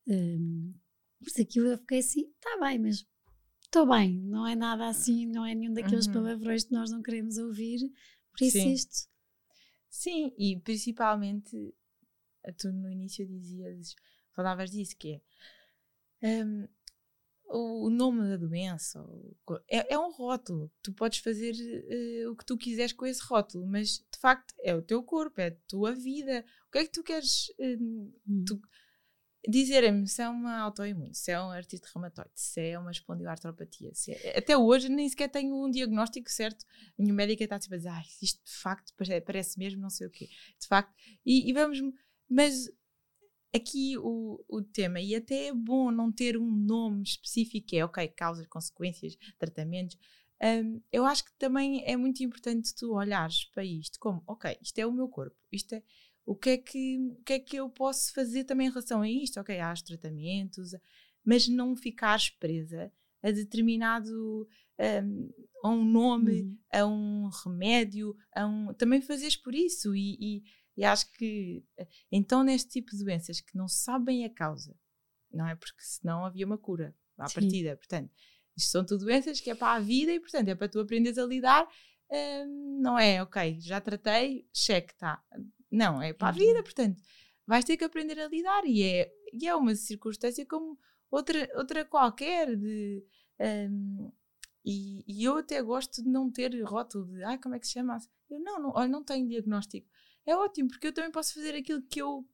[0.09, 0.75] Um,
[1.19, 3.07] por isso aquilo eu fiquei assim, está bem, mas
[3.63, 6.15] estou bem, não é nada assim, não é nenhum daqueles uhum.
[6.15, 7.79] palavrões que nós não queremos ouvir,
[8.33, 8.73] por isso Sim.
[8.73, 9.11] isto.
[9.91, 11.57] Sim, e principalmente,
[12.57, 13.95] tu no início dizias,
[14.33, 15.21] falavas disso, que
[16.23, 16.69] é um,
[17.53, 19.05] o nome da doença
[19.69, 20.71] é, é, um rótulo.
[20.83, 24.75] Tu podes fazer uh, o que tu quiseres com esse rótulo, mas de facto é
[24.75, 26.45] o teu corpo, é a tua vida.
[26.69, 27.49] O que é que tu queres?
[27.59, 28.45] Uh, hum.
[28.47, 28.61] tu,
[29.49, 33.91] dizerem-me se é uma autoimune, se é um artrite reumatoide, se é uma espondiloartropatia.
[34.09, 34.39] É...
[34.39, 36.65] Até hoje nem sequer tenho um diagnóstico certo.
[36.99, 38.93] A minha médica está tipo a dizer, ah, isto de facto
[39.25, 40.29] parece mesmo não sei o quê.
[40.59, 40.95] De facto.
[41.25, 41.79] E, e vamos.
[42.31, 42.71] Mas
[43.55, 48.07] aqui o, o tema, e até é bom não ter um nome específico, é ok,
[48.09, 49.99] causas, consequências, tratamentos.
[50.43, 54.79] Um, eu acho que também é muito importante tu olhares para isto como, ok, isto
[54.79, 55.83] é o meu corpo, isto é
[56.25, 59.11] o que é que, o que, é que eu posso fazer também em relação a
[59.11, 59.41] isto?
[59.41, 60.75] Ok, há os tratamentos,
[61.25, 64.47] mas não ficares presa a determinado
[64.79, 65.31] um,
[65.63, 66.59] a um nome, uhum.
[66.73, 70.43] a um remédio, a um, também fazes por isso e, e,
[70.77, 71.65] e, acho que
[72.11, 74.75] então neste tipo de doenças que não sabem a causa,
[75.33, 77.35] não é porque senão havia uma cura à Sim.
[77.35, 78.11] partida, portanto
[78.57, 81.19] isto são tudo doenças que é para a vida e portanto é para tu aprenderes
[81.19, 81.69] a lidar
[82.11, 85.23] um, não é, ok, já tratei, cheque, tá.
[85.71, 86.65] Não, é para a vida, uhum.
[86.65, 87.01] portanto,
[87.47, 90.79] vais ter que aprender a lidar e é, e é uma circunstância como
[91.11, 93.05] outra, outra qualquer de.
[93.39, 94.11] Um,
[94.65, 97.73] e, e, eu até gosto de não ter rótulo de ah, como é que se
[97.73, 97.97] chama?
[98.29, 99.89] Eu não, não, olha, não tenho diagnóstico.
[100.27, 102.27] É ótimo, porque eu também posso fazer aquilo que eu,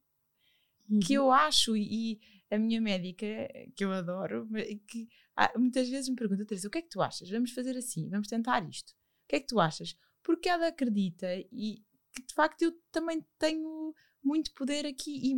[0.89, 0.99] uhum.
[0.99, 1.75] que eu acho.
[1.75, 2.19] E,
[2.49, 3.25] a minha médica,
[3.75, 4.47] que eu adoro,
[4.87, 7.29] que ah, muitas vezes me pergunta, Teresa, o que é que tu achas?
[7.29, 8.91] Vamos fazer assim, vamos tentar isto.
[8.91, 9.95] O que é que tu achas?
[10.23, 15.33] Porque ela acredita e que de facto eu também tenho muito poder aqui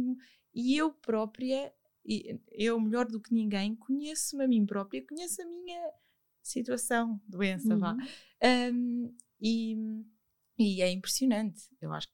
[0.54, 1.74] e, e eu própria,
[2.06, 5.92] e eu melhor do que ninguém, conheço-me a mim própria, conheço a minha
[6.42, 7.80] situação, doença, uhum.
[7.80, 7.98] vá.
[8.72, 9.76] Um, e,
[10.58, 12.08] e é impressionante, eu acho.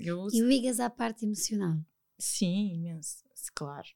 [0.00, 1.76] Eu, e ligas à parte emocional?
[2.18, 3.88] Sim, imenso, claro.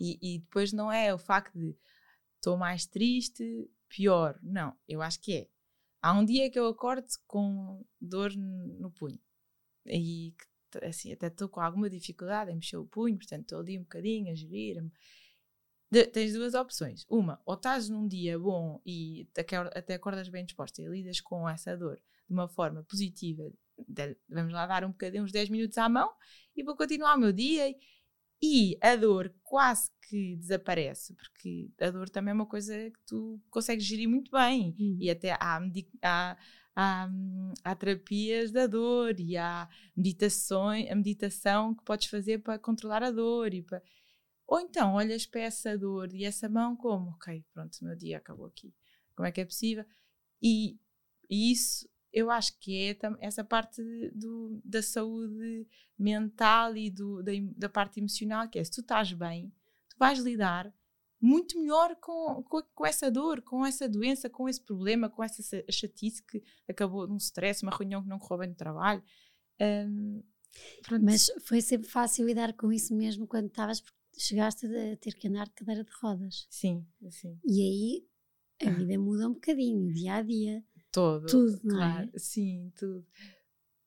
[0.00, 1.76] E, e depois não é o facto de
[2.36, 4.38] estou mais triste, pior.
[4.42, 5.48] Não, eu acho que é
[6.00, 9.18] Há um dia que eu acordo com dor no punho
[9.84, 10.32] e
[10.82, 14.30] assim, até estou com alguma dificuldade em mexer o punho, portanto estou ali um bocadinho
[14.30, 14.92] a gerir-me.
[16.12, 17.04] Tens duas opções.
[17.08, 19.26] Uma, ou estás num dia bom e
[19.74, 23.50] até acordas bem disposta e lidas com essa dor de uma forma positiva,
[24.28, 26.12] vamos lá dar um bocadinho, uns 10 minutos à mão
[26.56, 27.74] e vou continuar o meu dia
[28.40, 33.40] e a dor quase que desaparece, porque a dor também é uma coisa que tu
[33.50, 34.74] consegues gerir muito bem.
[34.78, 34.98] Uhum.
[35.00, 35.60] E até há,
[36.02, 36.36] há,
[36.74, 37.10] há,
[37.64, 43.10] há, terapias da dor e há meditações, a meditação que podes fazer para controlar a
[43.10, 43.52] dor.
[43.52, 43.82] E para...
[44.46, 48.18] Ou então olhas para essa dor e essa mão como, ok, pronto, o meu dia
[48.18, 48.72] acabou aqui.
[49.14, 49.84] Como é que é possível?
[50.40, 50.78] E,
[51.28, 53.82] e isso eu acho que é essa parte
[54.14, 55.66] do, da saúde
[55.98, 59.52] mental e do, da, da, parte emocional, que é se tu estás bem,
[59.88, 60.72] tu vais lidar
[61.20, 65.42] muito melhor com, com, com, essa dor, com essa doença, com esse problema, com essa
[65.70, 69.02] chatice que acabou num stress, uma reunião que não correu bem no trabalho.
[69.60, 70.22] Um,
[71.02, 75.26] Mas foi sempre fácil lidar com isso mesmo quando estavas, porque chegaste a ter que
[75.26, 76.46] andar de cadeira de rodas.
[76.48, 77.38] Sim, sim.
[77.44, 81.26] E aí a vida muda um bocadinho, dia a dia todo.
[81.26, 82.10] Tudo, claro.
[82.12, 82.18] É?
[82.18, 83.06] Sim, tudo.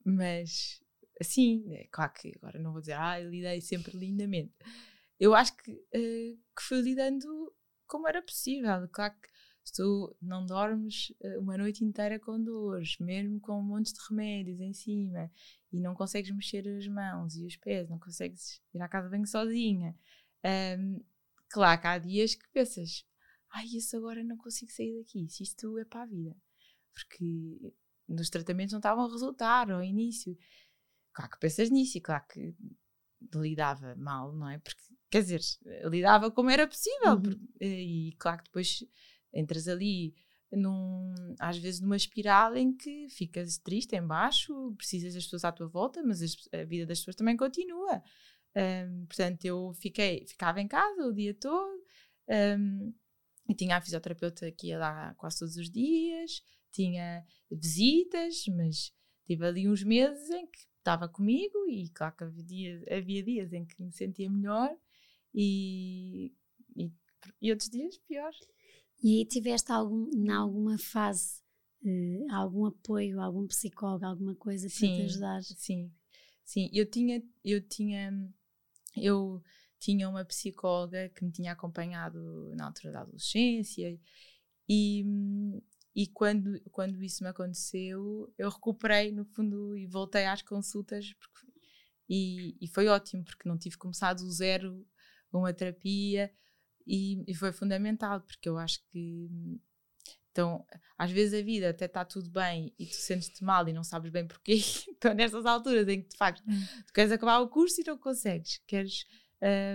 [0.04, 0.80] Mas,
[1.20, 4.52] assim, é claro que agora não vou dizer, ah, eu lidei sempre lindamente.
[5.18, 7.54] Eu acho que, uh, que fui lidando
[7.86, 8.88] como era possível.
[8.88, 9.28] Claro que
[9.64, 14.00] se tu não dormes eh, uma noite inteira com dores, mesmo com um monte de
[14.08, 15.30] remédios em cima,
[15.70, 19.24] e não consegues mexer as mãos e os pés, não consegues ir à casa bem
[19.24, 19.96] sozinha.
[20.44, 21.00] Um,
[21.48, 23.06] claro que há dias que pensas,
[23.50, 26.36] ai, isso agora não consigo sair daqui, se isto é para a vida
[26.92, 27.74] porque
[28.08, 30.36] nos tratamentos não estavam a resultar ao início.
[31.12, 32.54] Claro que pensas nisso e claro que
[33.34, 34.58] lidava mal, não é?
[34.58, 35.40] Porque, quer dizer,
[35.84, 37.12] lidava como era possível.
[37.12, 37.22] Uhum.
[37.22, 38.84] Porque, e claro que depois
[39.32, 40.14] entras ali
[40.50, 45.52] num, às vezes numa espiral em que ficas triste em baixo, precisas das pessoas à
[45.52, 46.20] tua volta, mas
[46.52, 48.02] a vida das pessoas também continua.
[48.54, 51.82] Um, portanto, eu fiquei, ficava em casa o dia todo
[52.28, 52.94] um,
[53.48, 58.92] e tinha a fisioterapeuta que ia lá quase todos os dias, tinha visitas, mas
[59.26, 63.52] tive ali uns meses em que estava comigo e claro que havia dias, havia dias
[63.52, 64.76] em que me sentia melhor
[65.34, 66.32] e,
[66.76, 66.90] e,
[67.40, 68.32] e outros dias pior.
[69.02, 71.40] E tiveste algum, em alguma fase
[71.84, 75.42] uh, algum apoio, algum psicólogo, alguma coisa para sim, te ajudar?
[75.42, 75.92] Sim,
[76.44, 76.70] sim.
[76.72, 78.12] Eu tinha, eu tinha,
[78.96, 79.42] eu
[79.78, 83.98] tinha uma psicóloga que me tinha acompanhado na altura da adolescência
[84.68, 85.04] e,
[85.94, 91.46] e quando, quando isso me aconteceu, eu recuperei no fundo e voltei às consultas porque,
[92.08, 94.86] e, e foi ótimo porque não tive começado do zero
[95.32, 96.32] uma terapia
[96.86, 99.30] e, e, foi fundamental porque eu acho que
[100.30, 100.64] então
[100.98, 104.10] às vezes a vida até está tudo bem e tu sentes-te mal e não sabes
[104.10, 106.66] bem porquê então nestas alturas em que de facto hum.
[106.86, 109.04] tu queres acabar o curso e não consegues queres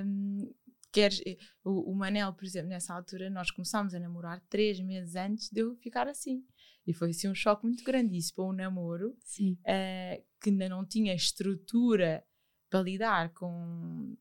[0.05, 0.53] um,
[0.97, 1.21] queres.
[1.25, 5.49] Eh, o, o, Manel, por exemplo, nessa altura, nós começámos a namorar três meses antes
[5.51, 6.43] de eu ficar assim.
[6.85, 8.17] E foi assim um choque muito grande.
[8.17, 12.23] Isso para um namoro uh, que ainda não tinha estrutura
[12.69, 14.17] para lidar com,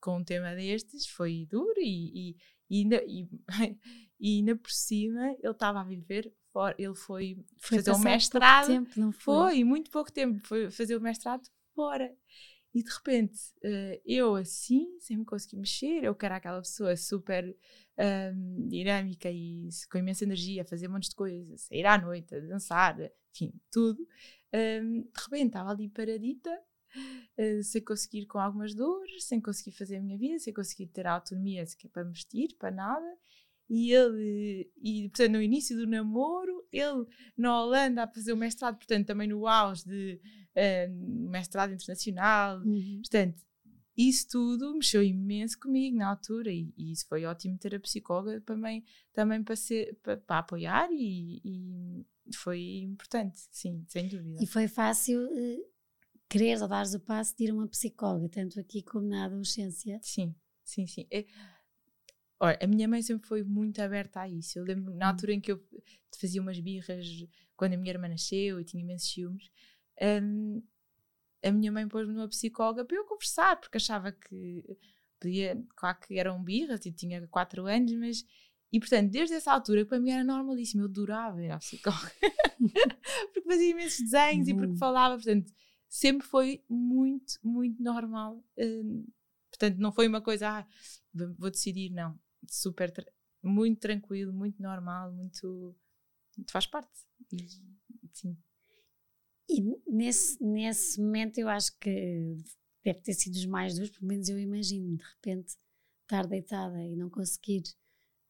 [0.00, 2.36] com um tema destes, foi duro e, e,
[2.70, 3.28] e, ainda, e,
[4.20, 6.74] e ainda por cima ele estava a viver fora.
[6.78, 8.66] Ele foi, foi fazer o um mestrado.
[8.66, 9.34] Tempo, não foi?
[9.34, 10.40] foi, muito pouco tempo.
[10.46, 12.10] Foi fazer o mestrado fora.
[12.76, 16.94] E de repente uh, eu assim, sem me conseguir mexer, eu que era aquela pessoa
[16.94, 17.56] super
[18.68, 22.40] dinâmica e com imensa energia, a fazer um monte de coisas, sair à noite, a
[22.40, 22.94] dançar,
[23.34, 24.06] enfim, tudo,
[24.52, 26.50] de repente estava ali paradita,
[27.38, 31.06] uh, sem conseguir com algumas dores, sem conseguir fazer a minha vida, sem conseguir ter
[31.06, 33.18] a autonomia sequer para vestir, para nada.
[33.68, 37.04] E ele, e portanto, no início do namoro, ele
[37.36, 40.20] na Holanda a fazer o mestrado, portanto, também no auge de
[40.54, 42.60] uh, mestrado internacional.
[42.60, 43.00] Uhum.
[43.02, 43.42] Portanto,
[43.96, 48.40] isso tudo mexeu imenso comigo na altura e, e, isso foi ótimo ter a psicóloga
[48.42, 54.38] também, também para, ser, para, para apoiar e, e, foi importante, sim, sem dúvida.
[54.42, 55.70] E foi fácil uh,
[56.28, 59.98] querer ou dares o passo de ir a uma psicóloga, tanto aqui como na adolescência?
[60.02, 61.06] Sim, sim, sim.
[61.10, 61.24] É,
[62.40, 64.58] olha, a minha mãe sempre foi muito aberta a isso.
[64.58, 65.08] Eu lembro na hum.
[65.10, 65.62] altura em que eu
[66.18, 67.06] fazia umas birras
[67.56, 69.50] quando a minha irmã nasceu e tinha imensos ciúmes.
[70.00, 70.62] Um,
[71.42, 74.64] a minha mãe pôs-me numa psicóloga para eu conversar, porque achava que
[75.20, 78.24] podia, claro que eram birras e tinha 4 anos, mas.
[78.72, 82.12] E portanto, desde essa altura, para mim era normalíssimo, eu adorava ir à psicóloga,
[83.32, 84.54] porque fazia imensos desenhos uhum.
[84.54, 85.52] e porque falava, portanto,
[85.88, 88.44] sempre foi muito, muito normal.
[88.58, 89.06] Um,
[89.50, 90.66] portanto, não foi uma coisa, ah,
[91.38, 92.18] vou decidir, não.
[92.48, 92.92] Super,
[93.42, 95.74] muito tranquilo, muito normal, muito.
[96.50, 96.90] faz parte.
[97.32, 97.46] E,
[98.12, 98.36] sim.
[99.48, 102.36] E nesse, nesse momento eu acho que
[102.84, 105.56] deve ter sido os mais duros, pelo menos eu imagino, de repente
[106.02, 107.62] estar deitada e não conseguir.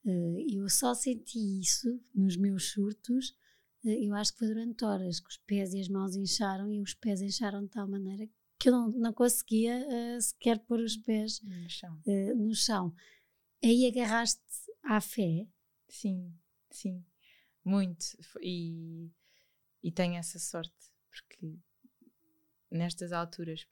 [0.05, 3.31] Uh, eu só senti isso nos meus surtos,
[3.83, 6.81] uh, eu acho que foi durante horas, que os pés e as mãos incharam e
[6.81, 8.27] os pés incharam de tal maneira
[8.59, 12.01] que eu não, não conseguia uh, sequer pôr os pés no chão.
[12.35, 12.95] no chão.
[13.63, 14.41] Aí agarraste
[14.83, 15.47] à fé?
[15.89, 16.33] Sim,
[16.69, 17.03] sim,
[17.63, 18.05] muito.
[18.41, 19.09] E,
[19.83, 20.75] e tenho essa sorte
[21.09, 21.57] porque
[22.69, 23.65] nestas alturas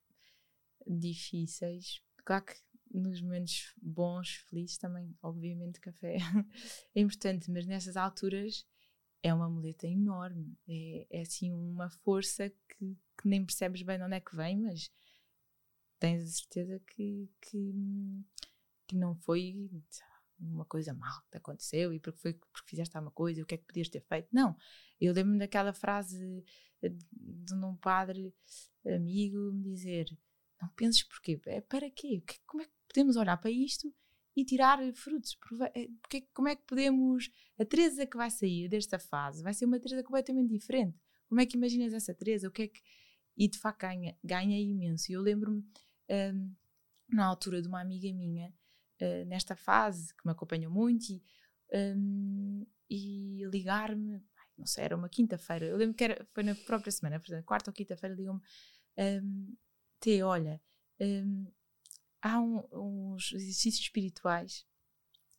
[0.87, 2.55] difíceis, claro que
[2.91, 6.17] nos momentos bons, felizes também, obviamente, café
[6.95, 8.65] é importante, mas nessas alturas
[9.21, 14.03] é uma muleta enorme, é, é assim uma força que, que, nem percebes bem de
[14.03, 14.89] onde é que vem, mas
[15.99, 17.73] tens a certeza que, que,
[18.87, 19.69] que não foi
[20.39, 23.55] uma coisa mal que te aconteceu e porque foi porque fizeste alguma coisa, o que
[23.55, 24.27] é que podias ter feito.
[24.31, 24.55] Não,
[24.99, 26.43] eu lembro-me daquela frase
[26.81, 28.33] de um padre
[28.85, 30.05] amigo me dizer:
[30.61, 31.39] Não penses porquê?
[31.45, 32.23] É para quê?
[32.45, 33.93] Como é que podemos olhar para isto
[34.35, 35.37] e tirar frutos?
[35.73, 37.29] Eh, porque, como é que podemos.
[37.57, 40.97] A Teresa que vai sair desta fase vai ser uma Teresa completamente diferente.
[41.27, 42.47] Como é que imaginas essa Teresa?
[42.47, 42.81] O que é que.
[43.37, 45.11] E de facto ganha, ganha imenso.
[45.11, 45.61] E eu lembro-me,
[46.09, 46.55] um,
[47.09, 48.53] na altura de uma amiga minha,
[49.01, 51.23] uh, nesta fase, que me acompanhou muito, e,
[51.73, 54.21] um, e ligar-me
[54.57, 57.69] não sei, era uma quinta-feira, eu lembro que era, foi na própria semana, portanto, quarta
[57.69, 58.41] ou quinta-feira, ligam-me,
[58.97, 59.55] um,
[59.99, 60.61] T, olha,
[60.99, 61.51] um,
[62.21, 64.65] há um, uns exercícios espirituais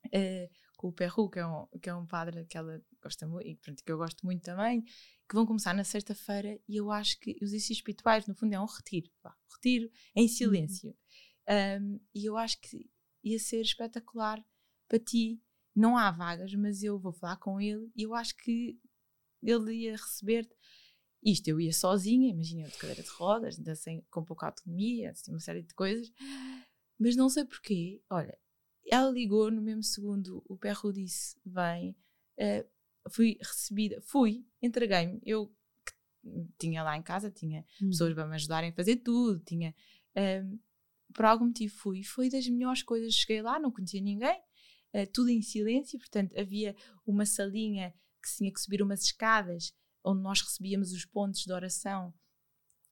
[0.07, 3.49] uh, com o Perru, que é um, que é um padre que ela gosta muito,
[3.49, 7.19] e pronto, que eu gosto muito também, que vão começar na sexta-feira, e eu acho
[7.19, 10.29] que os exercícios espirituais, no fundo, é um retiro, pá, retiro em uhum.
[10.29, 10.91] silêncio.
[11.49, 11.95] Uhum.
[11.95, 12.91] Um, e eu acho que
[13.27, 14.43] ia ser espetacular
[14.89, 15.43] para ti.
[15.75, 18.79] Não há vagas, mas eu vou falar com ele e eu acho que
[19.43, 20.55] ele ia receber-te.
[21.23, 25.11] Isto eu ia sozinha, imagina eu de cadeira de rodas, ainda sem, com pouca autonomia,
[25.11, 26.11] assim, uma série de coisas,
[26.99, 28.01] mas não sei porquê.
[28.09, 28.39] Olha,
[28.87, 31.97] ela ligou no mesmo segundo, o Perro disse: Vem,
[32.39, 35.21] uh, fui recebida, fui, entreguei-me.
[35.25, 35.53] Eu
[36.59, 37.91] tinha lá em casa, tinha hum.
[37.91, 39.75] pessoas para me ajudarem a fazer tudo, tinha.
[40.15, 40.59] Uh,
[41.17, 43.15] por algum motivo fui, foi das melhores coisas.
[43.15, 44.39] Cheguei lá, não conhecia ninguém,
[44.95, 46.77] uh, tudo em silêncio, portanto havia
[47.07, 49.73] uma salinha que tinha que subir umas escadas
[50.05, 52.15] onde nós recebíamos os pontos de oração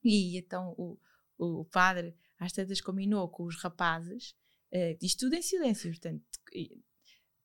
[0.03, 0.99] e então o,
[1.39, 4.31] o padre às tantas combinou com os rapazes,
[4.73, 6.25] uh, isto tudo em silêncio, portanto,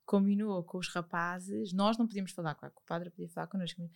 [0.05, 3.91] combinou com os rapazes, nós não podíamos falar, que o padre podia falar connosco, mas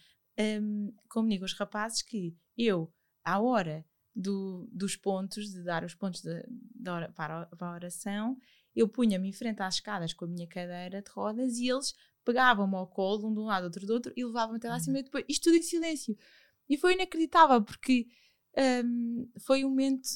[0.62, 2.94] um, comunicou com os rapazes que eu,
[3.24, 8.38] à hora do, dos pontos, de dar os pontos de, de para, a, oração,
[8.76, 12.76] eu punha-me em frente às escadas com a minha cadeira de rodas e eles pegavam-me
[12.76, 15.02] ao colo, um de um lado, outro do outro, e levavam-me até lá acima uhum.
[15.02, 16.18] e depois, isto tudo em silêncio.
[16.70, 18.08] E foi inacreditável, porque
[18.86, 20.08] um, foi um momento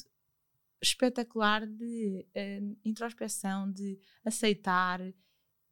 [0.80, 2.26] espetacular de
[2.62, 5.00] um, introspeção, de aceitar,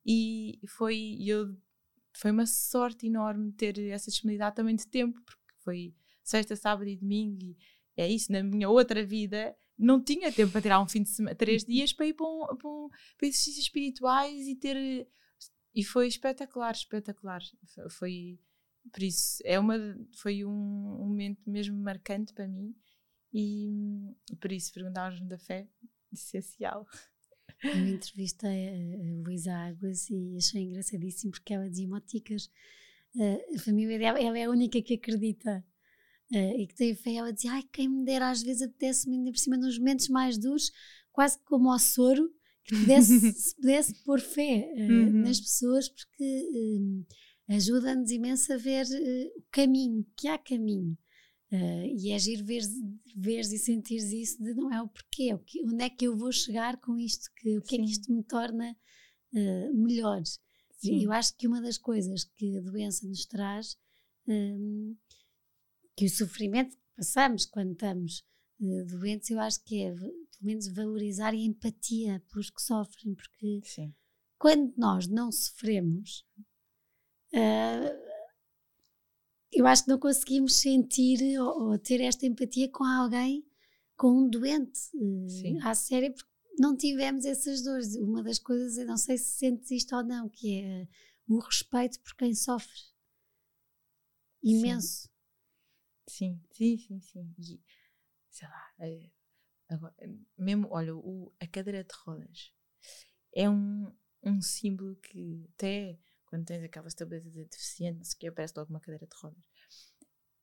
[0.05, 1.57] e foi, eu,
[2.13, 6.97] foi uma sorte enorme ter essa disponibilidade também de tempo, porque foi sexta, sábado e
[6.97, 7.57] domingo, e
[7.97, 11.35] é isso, na minha outra vida não tinha tempo para tirar um fim de semana,
[11.35, 12.89] três dias para ir para, um, para, um,
[13.19, 15.07] para exercícios espirituais e ter
[15.77, 17.43] e foi espetacular, espetacular.
[17.91, 18.41] Foi,
[18.91, 19.77] por isso, é uma,
[20.15, 22.75] foi um, um momento mesmo marcante para mim
[23.31, 25.69] E por isso perguntávamos da fé,
[26.11, 26.87] essencial.
[27.63, 32.51] Eu entrevistei a Luísa Águas e achei engraçadíssimo porque ela dizia moticas.
[33.55, 35.63] a família dela, ela é a única que acredita
[36.33, 37.15] uh, e que tem fé.
[37.15, 40.39] Ela dizia: Ai, quem me dera, às vezes apetece-me ainda por cima nos momentos mais
[40.39, 40.71] duros,
[41.13, 42.31] quase como ao soro,
[42.65, 45.23] que pudesse, se pudesse pôr fé uh, uhum.
[45.23, 48.87] nas pessoas, porque uh, ajuda-nos imenso a ver
[49.37, 50.97] o caminho, que há caminho.
[51.53, 52.61] Uh, e é giro ver,
[53.17, 56.17] veres e sentires isso de não é o porquê, o que, onde é que eu
[56.17, 57.83] vou chegar com isto, que, o que Sim.
[57.83, 58.77] é que isto me torna
[59.33, 60.21] uh, melhor.
[60.77, 61.05] Sim.
[61.05, 63.77] Eu acho que uma das coisas que a doença nos traz,
[64.27, 64.97] um,
[65.97, 68.25] que o sofrimento que passamos quando estamos
[68.61, 73.61] uh, doentes, eu acho que é pelo menos valorizar e empatia pelos que sofrem, porque
[73.65, 73.95] Sim.
[74.39, 76.25] quando nós não sofremos,
[79.53, 83.45] eu acho que não conseguimos sentir ou, ou, ter esta empatia com alguém,
[83.97, 85.59] com um doente Sim.
[85.63, 87.97] à séria, porque não tivemos essas dores.
[87.97, 90.89] Uma das coisas, eu não sei se sentes isto ou não, que é
[91.29, 92.81] o respeito por quem sofre.
[94.43, 95.03] Imenso.
[95.03, 95.09] Sim,
[96.51, 97.35] sim, sim, sim.
[97.39, 97.61] E,
[98.31, 99.11] sei lá, é,
[99.71, 99.95] agora,
[100.39, 102.53] mesmo, olha, o, a cadeira de rodas
[103.35, 103.93] é um,
[104.23, 109.17] um símbolo que até quando tens aquela estabilidade deficiente, que aparece logo uma cadeira de
[109.17, 109.45] rodas.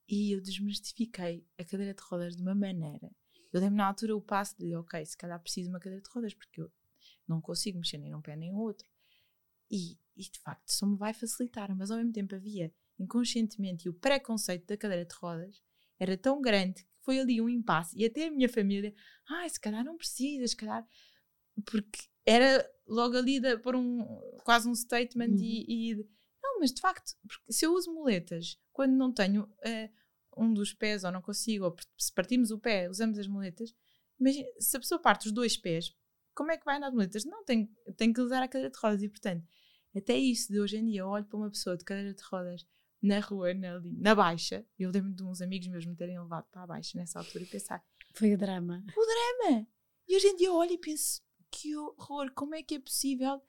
[0.07, 3.11] E eu desmistifiquei a cadeira de rodas de uma maneira.
[3.51, 6.09] Eu dei-me na altura o passo de, ok, se calhar preciso de uma cadeira de
[6.09, 6.71] rodas, porque eu
[7.27, 8.87] não consigo mexer nem um pé nem o outro.
[9.71, 13.89] E, e de facto, só me vai facilitar, mas ao mesmo tempo havia inconscientemente e
[13.89, 15.61] o preconceito da cadeira de rodas
[15.99, 17.97] era tão grande que foi ali um impasse.
[17.97, 18.93] E até a minha família,
[19.29, 20.85] ai, ah, se calhar não precisas, se calhar.
[21.65, 24.05] Porque era logo ali de, por um
[24.43, 25.37] quase um statement uhum.
[25.39, 26.09] e, e,
[26.41, 27.15] não, mas de facto,
[27.49, 31.75] se eu uso muletas quando não tenho uh, um dos pés ou não consigo, ou
[31.97, 33.73] se partimos o pé, usamos as muletas,
[34.19, 35.95] imagina, se a pessoa parte os dois pés,
[36.33, 37.25] como é que vai andar de muletas?
[37.25, 39.45] Não, tem, tem que usar a cadeira de rodas e portanto,
[39.95, 42.65] até isso de hoje em dia, eu olho para uma pessoa de cadeira de rodas
[43.03, 46.63] na rua, na, na baixa, eu lembro de uns amigos meus me terem levado para
[46.63, 47.83] a baixa nessa altura e pensar
[48.13, 48.83] foi o drama.
[48.95, 49.67] O drama!
[50.07, 53.41] E hoje em dia eu olho e penso, que horror, como é que é possível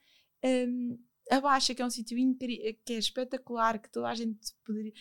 [0.43, 0.99] um,
[1.29, 2.17] a Baixa, que é um sítio
[2.83, 4.93] que é espetacular, que toda a gente poderia,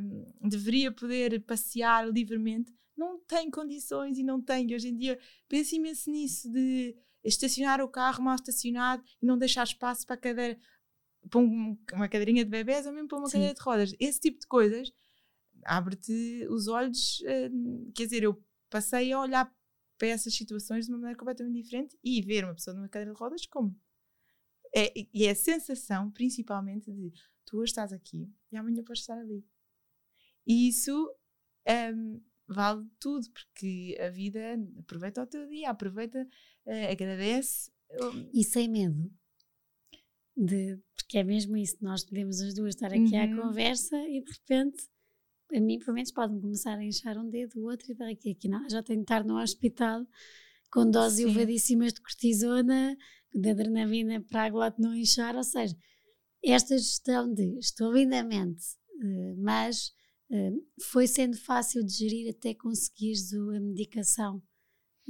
[0.00, 4.72] um, deveria poder passear livremente, não tem condições e não tem.
[4.74, 5.18] Hoje em dia
[5.48, 10.18] penso imenso nisso de estacionar o carro mal estacionado e não deixar espaço para a
[10.18, 10.58] cadeira,
[11.28, 13.32] para uma cadeirinha de bebés ou mesmo para uma Sim.
[13.34, 13.94] cadeira de rodas.
[13.98, 14.92] Esse tipo de coisas
[15.64, 17.22] abre-te os olhos.
[17.52, 19.54] Hum, quer dizer, eu passei a olhar
[19.98, 23.18] para essas situações de uma maneira completamente diferente e ver uma pessoa numa cadeira de
[23.18, 23.78] rodas como.
[24.74, 27.12] É, e é a sensação, principalmente, de
[27.44, 29.44] tu hoje estás aqui e amanhã podes estar ali.
[30.46, 31.14] E isso
[31.94, 34.40] um, vale tudo, porque a vida
[34.78, 36.26] aproveita o teu dia, aproveita,
[36.66, 37.70] uh, agradece.
[37.90, 39.10] Um, e sem medo.
[40.36, 43.40] De, porque é mesmo isso, nós podemos as duas estar aqui uhum.
[43.40, 44.84] à conversa e de repente
[45.54, 48.48] a mim, pelo menos, pode-me começar a inchar um dedo, o outro, e daqui aqui
[48.48, 50.06] não, já tenho que estar no hospital
[50.70, 51.24] com doses Sim.
[51.24, 52.96] elevadíssimas de cortisona,
[53.34, 55.76] de adrenalina para a glote não inchar, ou seja,
[56.42, 58.64] esta gestão de estou lindamente,
[59.02, 59.92] eh, mas
[60.30, 64.42] eh, foi sendo fácil de gerir até conseguires a medicação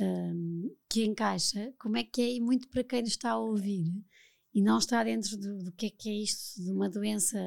[0.00, 0.32] eh,
[0.90, 3.84] que encaixa, como é que é, e muito para quem nos está a ouvir
[4.54, 7.38] e não está dentro do, do que é que é isto, de uma doença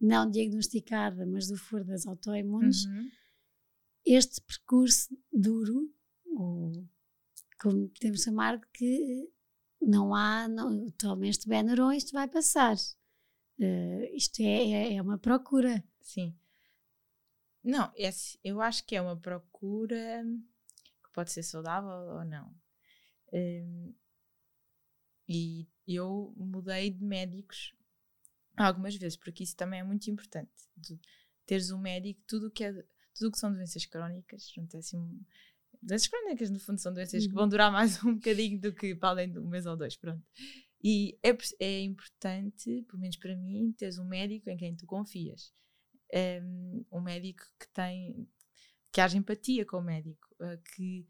[0.00, 3.10] não diagnosticada, mas do foro das autoimunes, uhum.
[4.06, 5.92] este percurso duro,
[6.36, 6.72] ou
[7.60, 9.28] como podemos chamar, que
[9.80, 12.76] não há, não, toma este Benuron, isto vai passar.
[13.58, 15.82] Uh, isto é, é, é, uma procura.
[16.00, 16.36] Sim.
[17.62, 18.10] Não, é,
[18.44, 20.24] eu acho que é uma procura
[21.02, 22.54] que pode ser saudável ou não.
[23.32, 23.94] Um,
[25.28, 27.74] e eu mudei de médicos
[28.56, 30.50] algumas vezes, porque isso também é muito importante.
[31.46, 32.72] Teres um médico, tudo que é,
[33.14, 35.20] tudo que são doenças crónicas, portanto, é assim,
[35.82, 37.28] doenças crónicas no fundo são doenças uhum.
[37.28, 39.96] que vão durar mais um bocadinho do que para além de um mês ou dois,
[39.96, 40.22] pronto.
[40.82, 45.52] E é, é importante, pelo menos para mim, teres um médico em quem tu confias.
[46.42, 48.28] Um, um médico que tem,
[48.92, 51.06] que haja empatia com o médico, uh, que,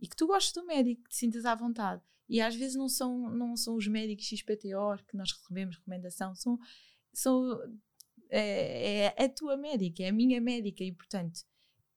[0.00, 2.02] e que tu gostes do médico, que te sintas à vontade.
[2.28, 6.58] E às vezes não são, não são os médicos XPTO que nós recebemos recomendação, são
[7.12, 7.60] sou,
[8.30, 11.40] é, é a tua médica, é a minha médica e, portanto,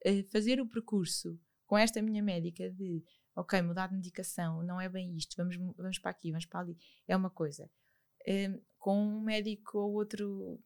[0.03, 3.03] eh, fazer o percurso com esta minha médica de
[3.35, 6.77] ok, mudar de medicação, não é bem isto, vamos, vamos para aqui, vamos para ali,
[7.07, 7.69] é uma coisa.
[8.27, 10.59] Um, com um médico ou outro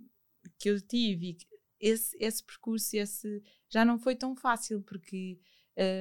[0.57, 1.37] que eu tive,
[1.79, 5.39] esse, esse percurso esse, já não foi tão fácil, porque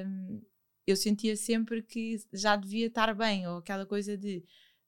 [0.07, 0.43] um,
[0.87, 4.45] eu sentia sempre que já devia estar bem, ou aquela coisa de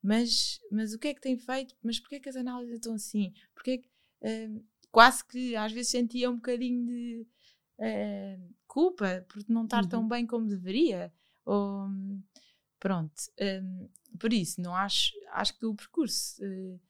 [0.07, 1.75] mas, mas o que é que tem feito?
[1.83, 3.33] Mas porquê é que as análises estão assim?
[3.53, 3.89] Porquê que,
[4.23, 7.27] um, quase que às vezes sentia um bocadinho de
[7.81, 9.89] uh, culpa por não estar uhum.
[9.89, 11.13] tão bem como deveria.
[11.45, 11.89] Ou,
[12.79, 16.81] pronto, um, por isso, não acho, acho que o percurso uh,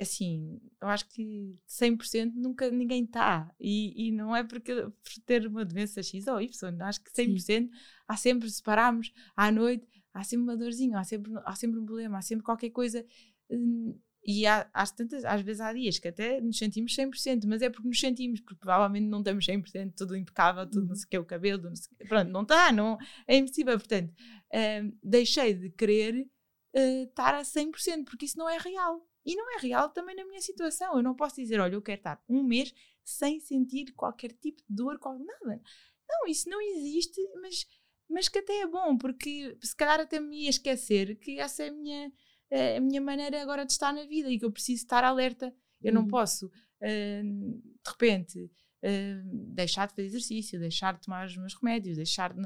[0.00, 3.52] assim, eu acho que 100% nunca ninguém está.
[3.60, 7.40] E, e não é porque por ter uma doença X ou Y, acho que 100%
[7.40, 7.70] Sim.
[8.08, 11.84] há sempre, se pararmos à noite, há sempre uma dorzinha, há sempre, há sempre um
[11.84, 13.04] problema, há sempre qualquer coisa.
[13.50, 17.60] Hum, e há, há tantas, às vezes há dias que até nos sentimos 100%, mas
[17.60, 20.94] é porque nos sentimos, porque provavelmente não estamos 100%, tudo impecável, tudo não uhum.
[20.94, 23.76] sei o que, o cabelo, não sei, pronto, não está, não, é impossível.
[23.76, 24.14] Portanto,
[24.54, 26.20] hum, deixei de querer
[26.76, 29.04] uh, estar a 100%, porque isso não é real.
[29.24, 30.96] E não é real também na minha situação.
[30.96, 34.74] Eu não posso dizer, olha, eu quero estar um mês sem sentir qualquer tipo de
[34.74, 35.60] dor, nada.
[36.08, 37.66] Não, isso não existe, mas,
[38.08, 41.68] mas que até é bom, porque se calhar até me ia esquecer que essa é
[41.68, 42.12] a minha,
[42.50, 45.54] é a minha maneira agora de estar na vida e que eu preciso estar alerta.
[45.82, 46.08] Eu não uhum.
[46.08, 46.50] posso, uh,
[46.82, 52.42] de repente, uh, deixar de fazer exercício, deixar de tomar os meus remédios, deixar de.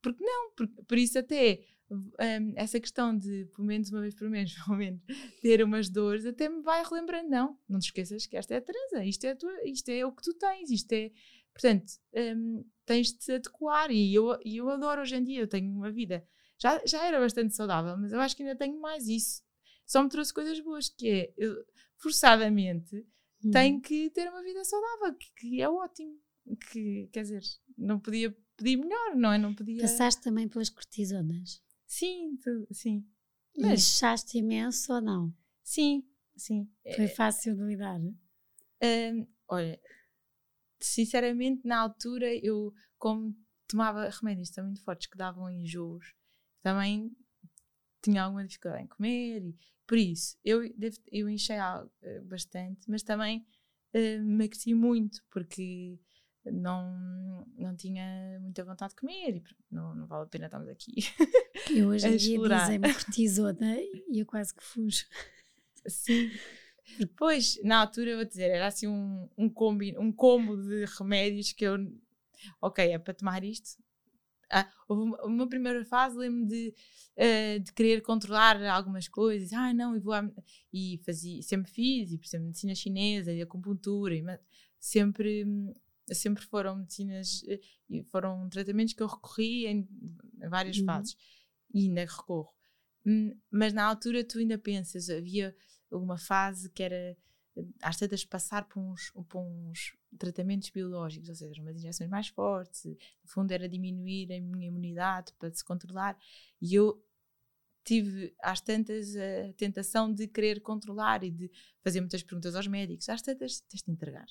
[0.00, 1.60] Porque não, por, por isso até
[1.90, 5.00] um, essa questão de, pelo menos uma vez por mês, pelo menos,
[5.40, 8.60] ter umas dores, até me vai relembrando, não, não te esqueças que esta é a
[8.60, 11.10] Teresa, isto é, tua, isto é o que tu tens, isto é,
[11.52, 11.92] portanto,
[12.36, 15.70] um, tens de te adequar e eu, e eu adoro hoje em dia, eu tenho
[15.72, 16.26] uma vida,
[16.58, 19.42] já, já era bastante saudável, mas eu acho que ainda tenho mais isso,
[19.86, 21.56] só me trouxe coisas boas, que é, eu,
[21.96, 22.96] forçadamente,
[23.44, 23.50] hum.
[23.50, 26.16] tenho que ter uma vida saudável, que, que é ótimo,
[26.70, 27.42] que, quer dizer,
[27.76, 29.38] não podia pedir melhor, não é?
[29.38, 29.80] Não podia...
[29.80, 31.62] Passaste também pelas cortisonas?
[31.90, 33.04] Sim, tu, sim.
[33.52, 35.34] E Mas, inchaste imenso ou não?
[35.60, 36.70] Sim, sim.
[36.94, 37.98] Foi é, fácil de lidar?
[38.00, 39.78] Um, olha,
[40.78, 43.36] sinceramente, na altura, eu, como
[43.66, 46.14] tomava remédios também muito fortes que davam enjoos,
[46.62, 47.10] também
[48.00, 50.62] tinha alguma dificuldade em comer e por isso eu,
[51.10, 53.44] eu enchei eh, bastante, mas também
[53.92, 55.98] uh, emagreci muito porque
[56.44, 60.94] não, não tinha muita vontade de comer e não, não vale a pena estarmos aqui.
[61.70, 65.04] E hoje em dia dizem-me cortisona e eu quase que fujo.
[65.86, 66.30] Sim.
[66.98, 71.52] Depois, na altura, eu vou dizer, era assim um, um, combi, um combo de remédios
[71.52, 71.76] que eu.
[72.60, 73.78] Ok, é para tomar isto.
[74.50, 76.74] Ah, houve uma, uma primeira fase, lembro-me de,
[77.16, 79.52] uh, de querer controlar algumas coisas.
[79.52, 80.14] Ah, não, e vou.
[80.72, 84.24] E fazia, sempre fiz, e por exemplo, medicina chinesa, e acupuntura, e,
[84.78, 85.46] sempre
[86.14, 89.88] sempre foram medicinas eh, e foram tratamentos que eu recorri em,
[90.48, 90.86] várias uhum.
[90.86, 91.16] fases
[91.72, 92.52] e ainda recorro.
[93.06, 95.54] Hum, mas na altura tu ainda pensas, havia
[95.90, 97.16] uma fase que era
[97.56, 102.28] eh, às tantas passar por uns, por uns tratamentos biológicos, ou seja, umas injeções mais
[102.28, 102.96] fortes, no
[103.28, 106.18] fundo era diminuir a minha imunidade para se controlar,
[106.60, 107.02] e eu
[107.84, 111.50] tive às tantas a tentação de querer controlar e de
[111.80, 114.26] fazer muitas perguntas aos médicos, às tantas tens de entregar,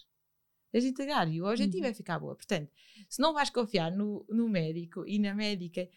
[0.74, 1.89] de entregar e o objetivo uhum.
[1.89, 2.36] é ficar boa.
[2.36, 2.72] Portanto,
[3.09, 5.89] se não vais confiar no, no médico e na médica,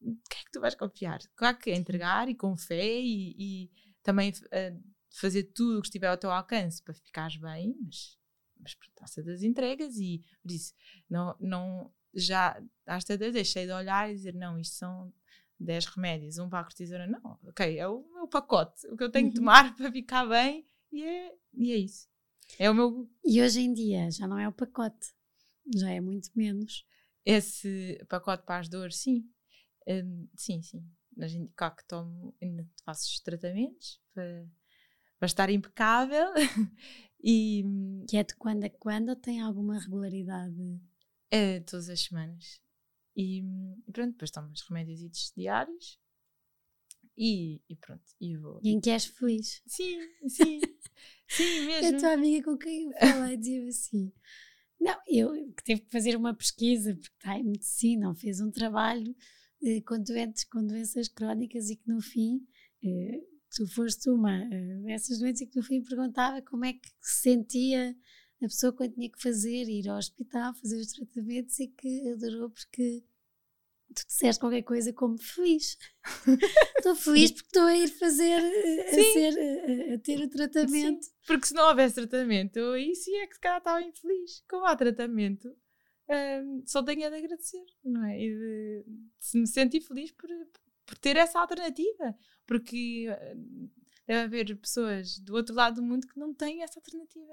[0.00, 1.20] o que é que tu vais confiar?
[1.36, 3.70] Claro que é entregar e com fé e, e
[4.02, 8.18] também uh, fazer tudo o que estiver ao teu alcance para ficares bem, mas,
[8.60, 10.74] mas pronto, das entregas e por isso,
[11.08, 15.12] não, não, já às tantas deixei de olhar e dizer, não, isto são
[15.58, 19.10] 10 remédios, um para a cortisona, não, ok, é o meu pacote, o que eu
[19.10, 19.32] tenho uhum.
[19.32, 22.08] de tomar para ficar bem e é, e é isso.
[22.58, 23.10] É o meu.
[23.24, 25.08] E hoje em dia já não é o pacote,
[25.74, 26.86] já é muito menos.
[27.24, 29.28] Esse pacote para as dores, sim.
[29.88, 30.86] Um, sim, sim.
[31.18, 34.46] A gente cá que tomo, ainda faço os tratamentos para,
[35.18, 36.28] para estar impecável.
[37.22, 37.64] e,
[38.08, 40.80] que é de quando a quando ou tem alguma regularidade?
[41.30, 42.60] É todas as semanas.
[43.16, 43.40] E,
[43.86, 45.98] e pronto, depois tomo os remédios diários
[47.16, 48.60] e, e pronto, e vou.
[48.62, 49.62] E em que és feliz?
[49.66, 49.98] Sim,
[50.28, 50.60] sim,
[51.28, 51.96] sim mesmo.
[51.96, 54.12] A tua amiga com quem eu falei dizia assim:
[54.80, 59.14] Não, eu que tive que fazer uma pesquisa, porque está em medicina, fez um trabalho
[59.62, 62.46] eh, com doentes com doenças crónicas e que no fim.
[62.82, 63.22] Eh,
[63.54, 67.22] tu foste uma eh, dessas doenças e que no fim perguntava como é que se
[67.22, 67.96] sentia
[68.42, 72.50] a pessoa quando tinha que fazer, ir ao hospital, fazer os tratamentos e que adorou
[72.50, 73.02] porque
[73.94, 75.76] tu disseste qualquer coisa como feliz.
[76.78, 81.04] estou feliz porque estou a ir fazer, a, ser, a, a, ter o tratamento.
[81.04, 82.60] Sim, porque se não houvesse tratamento,
[82.94, 84.42] sim é que se calhar estava infeliz.
[84.48, 85.48] Como há tratamento,
[86.08, 88.20] hum, só tenho a de agradecer, não é?
[88.20, 90.28] E de, de me sentir feliz por,
[90.86, 92.16] por ter essa alternativa.
[92.46, 93.70] Porque hum,
[94.06, 97.32] deve haver pessoas do outro lado do mundo que não têm essa alternativa.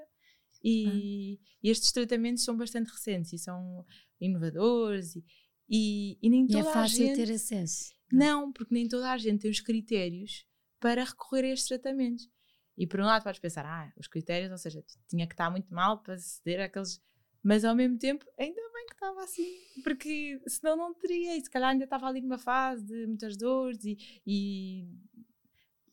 [0.64, 1.48] E, ah.
[1.62, 3.84] e estes tratamentos são bastante recentes e são
[4.20, 5.24] inovadores e,
[5.72, 7.16] E, e nem E toda é fácil a gente.
[7.26, 7.94] ter acesso.
[8.12, 10.44] Não, porque nem toda a gente tem os critérios
[10.78, 12.28] para recorrer a estes tratamentos.
[12.76, 15.72] E por um lado podes pensar, ah, os critérios, ou seja, tinha que estar muito
[15.72, 17.00] mal para ceder àqueles.
[17.42, 19.44] Mas ao mesmo tempo, ainda bem que estava assim,
[19.82, 23.82] porque senão não teria, e se calhar ainda estava ali numa fase de muitas dores
[23.84, 23.96] e.
[24.26, 24.86] e,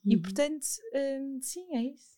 [0.05, 0.21] e, Uhum.
[0.21, 2.17] portanto, hum, sim, é isso.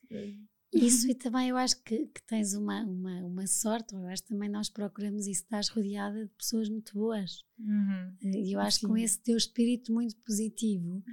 [0.74, 4.30] Isso e também eu acho que, que tens uma, uma, uma sorte, eu acho que
[4.30, 7.44] também nós procuramos isso, estás rodeada de pessoas muito boas.
[7.60, 8.16] Uhum.
[8.22, 11.04] E eu acho que com esse teu espírito muito positivo,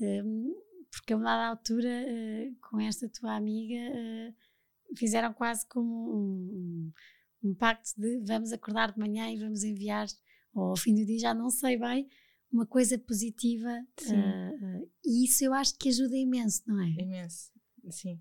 [0.00, 0.54] hum,
[0.90, 4.34] porque a uma dada altura, eh, com esta tua amiga, eh,
[4.96, 6.92] fizeram quase como um,
[7.42, 10.06] um, um pacto de vamos acordar de manhã e vamos enviar,
[10.54, 12.08] ou ao fim do dia já não sei bem,
[12.52, 13.70] uma coisa positiva.
[14.10, 16.90] Eh, eh, e isso eu acho que ajuda imenso, não é?
[16.90, 17.52] Imenso,
[17.90, 18.20] sim.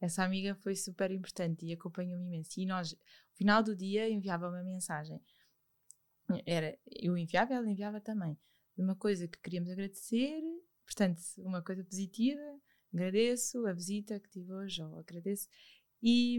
[0.00, 2.60] Essa amiga foi super importante e acompanhou-me imenso.
[2.60, 2.98] E nós, no
[3.36, 5.20] final do dia, enviava uma mensagem.
[6.44, 8.38] Era, eu enviava ela enviava também.
[8.76, 10.42] De uma coisa que queríamos agradecer,
[10.84, 12.42] portanto, uma coisa positiva,
[12.92, 15.48] agradeço a visita que tive hoje, ou agradeço.
[16.02, 16.38] E,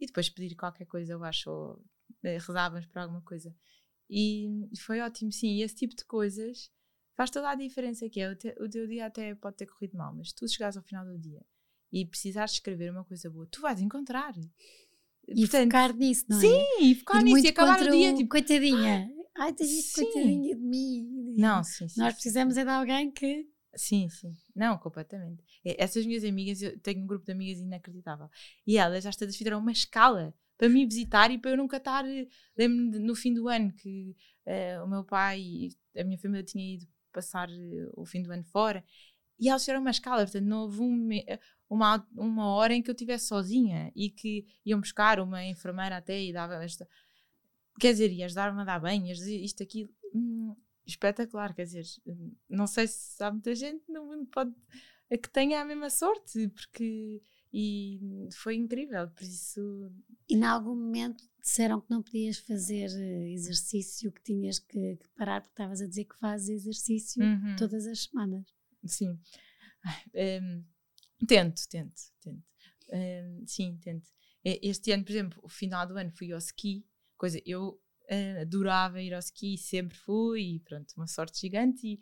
[0.00, 1.84] e depois pedir qualquer coisa, eu acho, ou
[2.22, 3.54] eh, rezávamos para alguma coisa.
[4.08, 4.48] E
[4.78, 5.58] foi ótimo, sim.
[5.58, 6.70] E esse tipo de coisas
[7.14, 8.30] faz toda a diferença que é.
[8.30, 11.18] O, o teu dia até pode ter corrido mal, mas tu chegares ao final do
[11.18, 11.44] dia
[11.94, 14.34] e precisares escrever uma coisa boa, tu vais encontrar.
[15.28, 16.40] E focar nisso, não é?
[16.40, 18.12] sim, e focar Ir nisso e acabar o dia.
[18.12, 19.08] Tipo, coitadinha.
[19.36, 20.04] Ai, tens Sim.
[20.04, 21.34] coitadinha de mim.
[21.38, 22.00] não, sim, sim.
[22.00, 22.60] Nós sim, precisamos sim.
[22.60, 23.48] é de alguém que.
[23.76, 24.36] Sim, sim.
[24.54, 25.42] Não, completamente.
[25.64, 28.28] E Essas minhas amigas, eu tenho um grupo de amigas inacreditável.
[28.66, 32.04] E elas, às todas, fizeram uma escala para me visitar e para eu nunca estar.
[32.56, 36.74] Lembro-me no fim do ano que eh, o meu pai e a minha família tinha
[36.74, 38.84] ido passar eh, o fim do ano fora.
[39.38, 41.08] E elas fizeram uma escala, portanto, não houve um
[41.74, 46.22] uma, uma hora em que eu estivesse sozinha e que iam buscar uma enfermeira até
[46.22, 46.88] e dava esta.
[47.80, 49.90] Quer dizer, ia ajudar-me a dar bem, ia dizer isto, aquilo.
[50.14, 50.54] Hum,
[50.86, 51.84] espetacular, quer dizer,
[52.48, 54.52] não sei se há muita gente no mundo pode,
[55.10, 57.20] que tenha a mesma sorte, porque.
[57.56, 59.92] E foi incrível, por isso.
[60.28, 65.08] E em algum momento disseram que não podias fazer eh, exercício, que tinhas que, que
[65.16, 67.54] parar, porque estavas a dizer que fazes exercício Uhum.
[67.56, 68.44] todas as semanas.
[68.84, 69.16] Sim.
[70.14, 70.64] Hum,
[71.26, 72.42] tento, tento, tento.
[73.46, 74.08] Sim, tento.
[74.44, 76.84] Este ano, por exemplo, o final do ano fui ao ski,
[77.16, 81.86] coisa, eu eh, adorava ir ao ski, sempre fui, e pronto, uma sorte gigante.
[81.86, 81.98] E,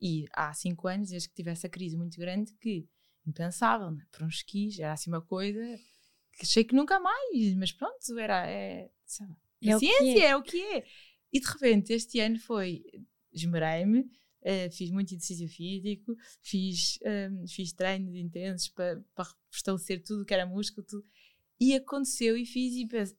[0.00, 2.88] e há cinco anos, desde que tive essa crise muito grande, que
[3.26, 4.04] impensável, né?
[4.10, 5.60] para uns skis, era assim uma coisa
[6.32, 10.24] que achei que nunca mais, mas pronto, era, é, sei lá, É a o ciência
[10.24, 10.28] é.
[10.28, 10.84] é o que é.
[11.32, 12.84] E de repente, este ano foi,
[13.32, 14.10] esmerei-me,
[14.42, 20.24] eh, fiz muito exercício físico, fiz, ehm, fiz treinos intensos para, para restabelecer tudo o
[20.26, 21.04] que era músculo, tudo.
[21.60, 23.16] e aconteceu e fiz e pensei,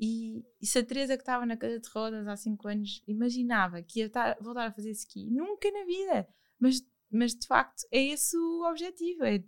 [0.00, 3.82] e, e se a Teresa que estava na cadeira de rodas há 5 anos imaginava
[3.82, 6.28] que ia estar- voltar a fazer ski, nunca na vida,
[6.58, 9.42] mas, mas de facto é esse o objetivo, é,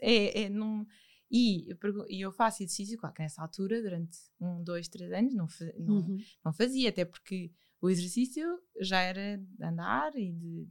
[0.00, 0.86] é, é não,
[1.30, 1.78] e, eu
[2.08, 5.46] e eu faço exercício, claro que nessa altura, durante um, dois, três anos, não,
[5.78, 6.18] não, Uhum.
[6.44, 10.68] não fazia, até porque o exercício já era de andar e de.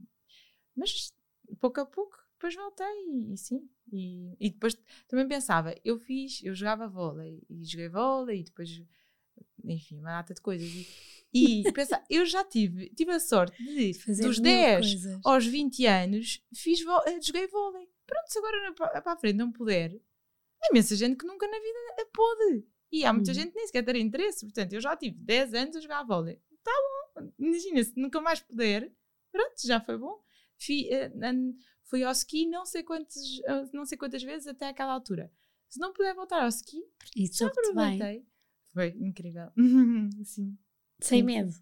[0.76, 1.12] Mas
[1.60, 3.68] pouco a pouco, depois voltei e, e sim.
[3.92, 4.76] E, e depois
[5.08, 8.82] também pensava, eu fiz, eu jogava vôlei e joguei vôlei e depois,
[9.64, 10.68] enfim, uma data de coisas.
[11.32, 15.20] E, e pensava, eu já tive, tive a sorte de, Fazer dos mil 10 coisas.
[15.24, 17.88] aos 20 anos, fiz eh, joguei vôlei.
[18.06, 19.92] Pronto, se agora para, para a frente não puder,
[20.62, 22.64] há imensa gente que nunca na vida pôde.
[22.92, 23.34] E há muita Uhum.
[23.34, 24.44] gente que nem sequer ter interesse.
[24.46, 26.40] Portanto, eu já tive 10 anos a jogar vôlei.
[26.62, 26.72] Tá
[27.16, 28.92] bom, imagina, se nunca mais puder,
[29.30, 30.22] pronto, já foi bom.
[30.58, 31.10] Fui, eh,
[31.84, 35.32] fui ao ski não sei, quantos, eh, não sei quantas vezes até aquela altura.
[35.68, 36.82] Se não puder voltar ao ski,
[37.16, 38.26] E já aproveitei.
[38.72, 39.50] Foi incrível.
[40.24, 40.58] Sim.
[41.00, 41.52] sem medo.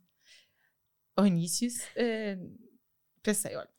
[1.17, 2.39] Ao início, eh,
[3.23, 3.71] pensei, olha,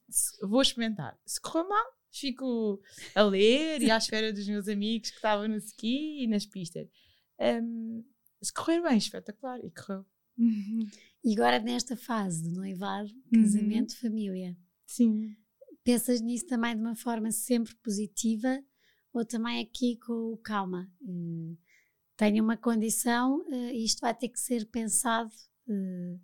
[0.42, 1.18] vou experimentar.
[1.26, 2.82] Se correr mal, fico
[3.16, 6.88] a ler e à espera dos meus amigos que estavam no ski e nas pistas.
[7.38, 8.04] Ehm,
[8.42, 9.64] se correr bem, espetacular.
[9.64, 10.06] E correu.
[11.24, 13.42] E agora nesta fase de noivado, Uhum.
[13.42, 15.36] casamento, família, Sim.
[15.84, 18.64] pensas nisso também de uma forma sempre positiva
[19.14, 20.90] ou também aqui com o calma?
[21.02, 21.58] Eh,
[22.16, 25.32] tenho uma condição eh, e isto vai ter que ser pensado
[25.68, 26.18] eh,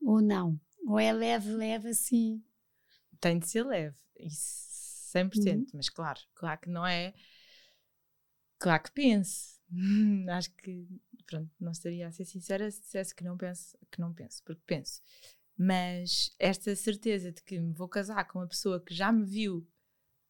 [0.00, 0.58] ou não?
[0.86, 2.42] Ou é leve, leve assim?
[3.20, 3.96] Tem de ser leve.
[4.18, 4.72] Isso
[5.12, 5.70] 100%.
[5.74, 7.12] Mas claro, claro que não é.
[8.58, 9.60] Claro que pense.
[10.30, 10.86] Acho que,
[11.26, 14.62] pronto, não estaria a ser sincera se dissesse que não penso, que não penso, porque
[14.66, 15.00] penso.
[15.56, 19.66] Mas esta certeza de que me vou casar com uma pessoa que já me viu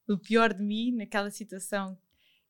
[0.07, 1.97] o pior de mim naquela situação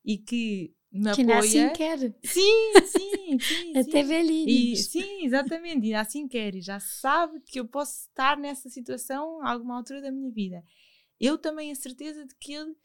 [0.03, 1.39] e que me que apoia.
[1.39, 1.99] assim quer.
[2.23, 3.77] Sim, sim, sim.
[3.77, 4.85] Até velhinhos.
[4.85, 9.51] Sim, exatamente, e assim quer, e já sabe que eu posso estar nessa situação a
[9.51, 10.63] alguma altura da minha vida.
[11.19, 12.75] Eu também a certeza de que ele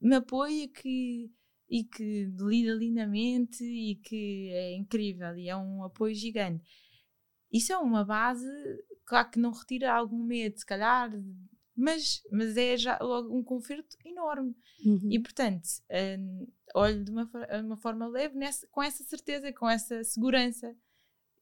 [0.00, 1.30] me apoia que,
[1.68, 6.64] e que lida lindamente e que é incrível e é um apoio gigante.
[7.52, 8.46] Isso é uma base,
[9.06, 11.10] claro que não retira algum medo, se calhar,
[11.76, 14.54] mas, mas é já logo um conforto enorme.
[14.84, 15.08] Uhum.
[15.10, 15.66] E portanto,
[16.18, 17.30] hum, olho de uma,
[17.64, 20.74] uma forma leve nessa- com essa certeza, com essa segurança.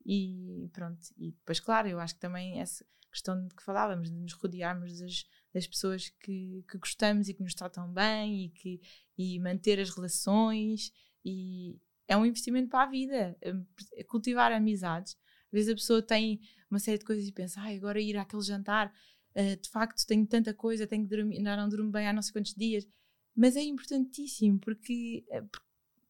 [0.04, 4.16] E pronto, e depois, claro, eu acho que também essa questão de que falávamos, de
[4.16, 8.80] nos rodearmos das, das pessoas que, que gostamos e que nos tratam bem e, que,
[9.18, 10.92] e manter as relações,
[11.24, 11.78] e
[12.09, 13.36] é um investimento para a vida.
[13.44, 13.64] hum,
[14.09, 15.16] Cultivar amizades.
[15.46, 16.40] Às vezes a pessoa tem
[16.70, 18.92] uma série de coisas e pensa, ai, agora ir àquele jantar,
[19.34, 22.22] ah, de facto tenho tanta coisa, tenho que dormir, ainda não durmo bem há não
[22.22, 22.86] sei quantos dias.
[23.34, 25.66] Mas é importantíssimo porque, eh, porque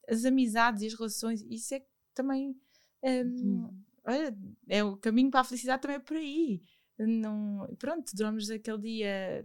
[0.09, 1.84] as amizades e as relações, isso é
[2.14, 2.57] também
[3.05, 3.68] hum,
[4.05, 4.36] olha,
[4.68, 6.62] é o caminho para a felicidade também é por aí.
[6.99, 9.45] Não, pronto, dormes aquele dia,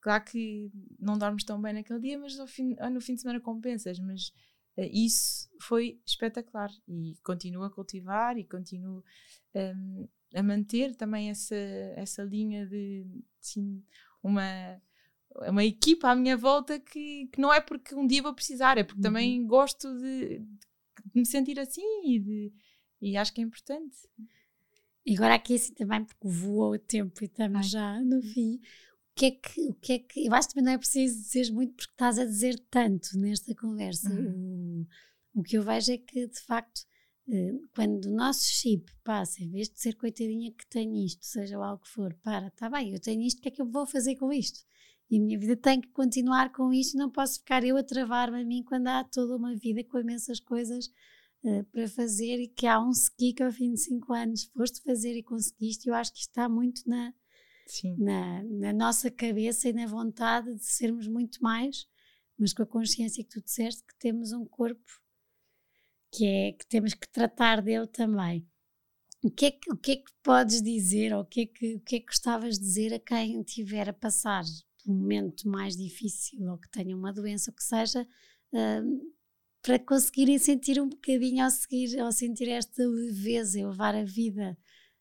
[0.00, 3.40] claro que não dormes tão bem naquele dia, mas fim, ah, no fim de semana
[3.40, 3.98] compensas.
[3.98, 4.32] Mas
[4.76, 9.04] eh, isso foi espetacular e continuo a cultivar e continuo
[9.54, 11.54] hum, a manter também essa,
[11.96, 13.06] essa linha de
[13.40, 13.82] assim,
[14.22, 14.80] uma,
[15.48, 18.84] uma equipa à minha volta que, que não é porque um dia vou precisar, é
[18.84, 20.46] porque também gosto de, de
[21.14, 22.52] me sentir assim e, de,
[23.00, 23.96] e acho que é importante.
[25.06, 27.62] E agora aqui assim também, porque voou o tempo e estamos Ai.
[27.62, 28.56] já no fim.
[28.56, 31.16] O que é que, o que é que, eu acho que também não é preciso
[31.16, 34.12] dizer muito porque estás a dizer tanto nesta conversa.
[34.12, 34.86] O,
[35.32, 36.82] o que eu vejo é que, de facto,
[37.28, 41.56] eh, quando o nosso chip passa, em vez de ser coitadinha que tenho isto, seja
[41.56, 43.66] lá o que for, para, está bem, eu tenho isto, o que é que eu
[43.66, 44.60] vou fazer com isto?
[45.08, 48.42] E a minha vida tem que continuar com isto, não posso ficar eu a travar-me
[48.42, 50.90] a mim quando há toda uma vida com imensas coisas
[51.46, 54.82] eh, para fazer e que há um ski que ao fim de cinco anos foste
[54.82, 55.88] fazer e conseguiste.
[55.88, 57.14] Eu acho que isto está muito na,
[57.98, 61.86] na, na nossa cabeça e na vontade de sermos muito mais,
[62.36, 64.84] mas com a consciência que tu disseste que temos um corpo
[66.12, 68.44] que é que temos que tratar dele também.
[69.22, 71.74] O que é que, o que, é que podes dizer ou o que, é que,
[71.76, 74.42] o que é que gostavas de dizer a quem estiver a passar
[74.82, 78.06] por um momento mais difícil ou que tenha uma doença, ou que seja,
[78.52, 79.12] hum,
[79.66, 84.56] para conseguirem sentir um bocadinho ao seguir, ao sentir esta leveza e levar a vida,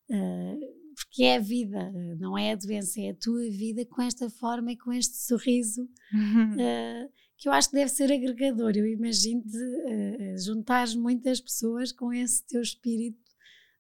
[0.09, 0.59] uh,
[0.95, 4.71] porque é a vida, não é a doença, é a tua vida com esta forma
[4.71, 8.71] e com este sorriso, uh, que eu acho que deve ser agregador.
[8.75, 13.23] Eu imagino-te uh, juntares muitas pessoas com esse teu espírito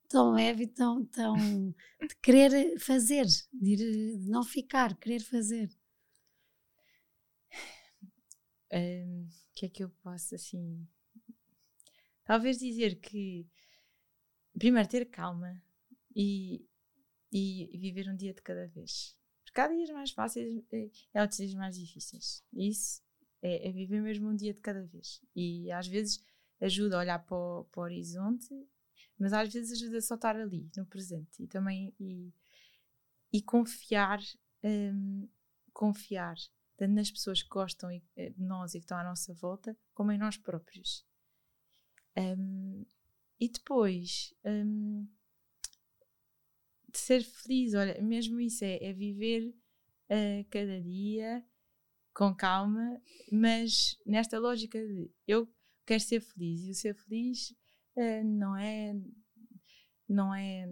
[0.07, 1.35] tão leve tão, tão
[1.99, 5.67] de querer fazer, de, ir, de não ficar, querer fazer.
[8.71, 10.85] Um, o que é que eu posso assim?
[12.25, 13.47] Talvez dizer que
[14.59, 15.61] primeiro ter calma
[16.13, 16.67] e,
[17.31, 19.15] e viver um dia de cada vez.
[19.45, 22.43] Porque há dias mais fáceis e há outros dias mais difíceis.
[22.51, 23.01] Isso
[23.41, 25.21] é, é, viver mesmo um dia de cada vez.
[25.33, 26.21] E às vezes
[26.59, 28.49] ajuda a olhar para o, para o horizonte,
[29.17, 31.43] mas às vezes ajuda só a estar ali, no presente.
[31.43, 32.33] E também e,
[33.31, 34.19] e confiar,
[34.63, 35.29] um,
[35.71, 36.35] confiar
[36.77, 40.17] tanto nas pessoas que gostam de nós e que estão à nossa volta, como em
[40.17, 41.05] nós próprios.
[42.17, 42.85] Um,
[43.39, 45.07] e depois, um,
[46.91, 49.49] de ser feliz, olha, mesmo isso é, é viver
[50.09, 51.45] uh, cada dia
[52.13, 53.01] com calma,
[53.31, 55.47] mas nesta lógica de eu
[55.85, 57.51] quero ser feliz e o ser feliz
[57.97, 58.93] uh, não é
[60.07, 60.71] não é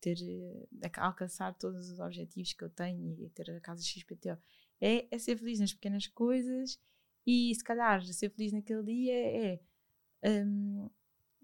[0.00, 4.36] ter uh, alcançar todos os objetivos que eu tenho e ter a casa XPTO
[4.82, 6.76] é, é, ser feliz nas pequenas coisas
[7.24, 9.60] e se calhar ser feliz naquele dia é
[10.44, 10.90] um,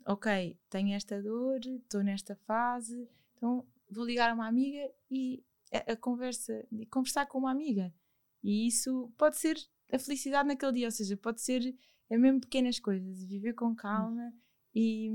[0.05, 5.93] ok, tenho esta dor, estou nesta fase, então vou ligar a uma amiga e a,
[5.93, 7.95] a, conversa, e conversar com uma amiga.
[8.43, 9.57] E isso pode ser
[9.93, 11.77] a felicidade naquele dia, ou seja, pode ser
[12.11, 14.33] é mesmo pequenas coisas, viver com calma
[14.75, 15.11] e,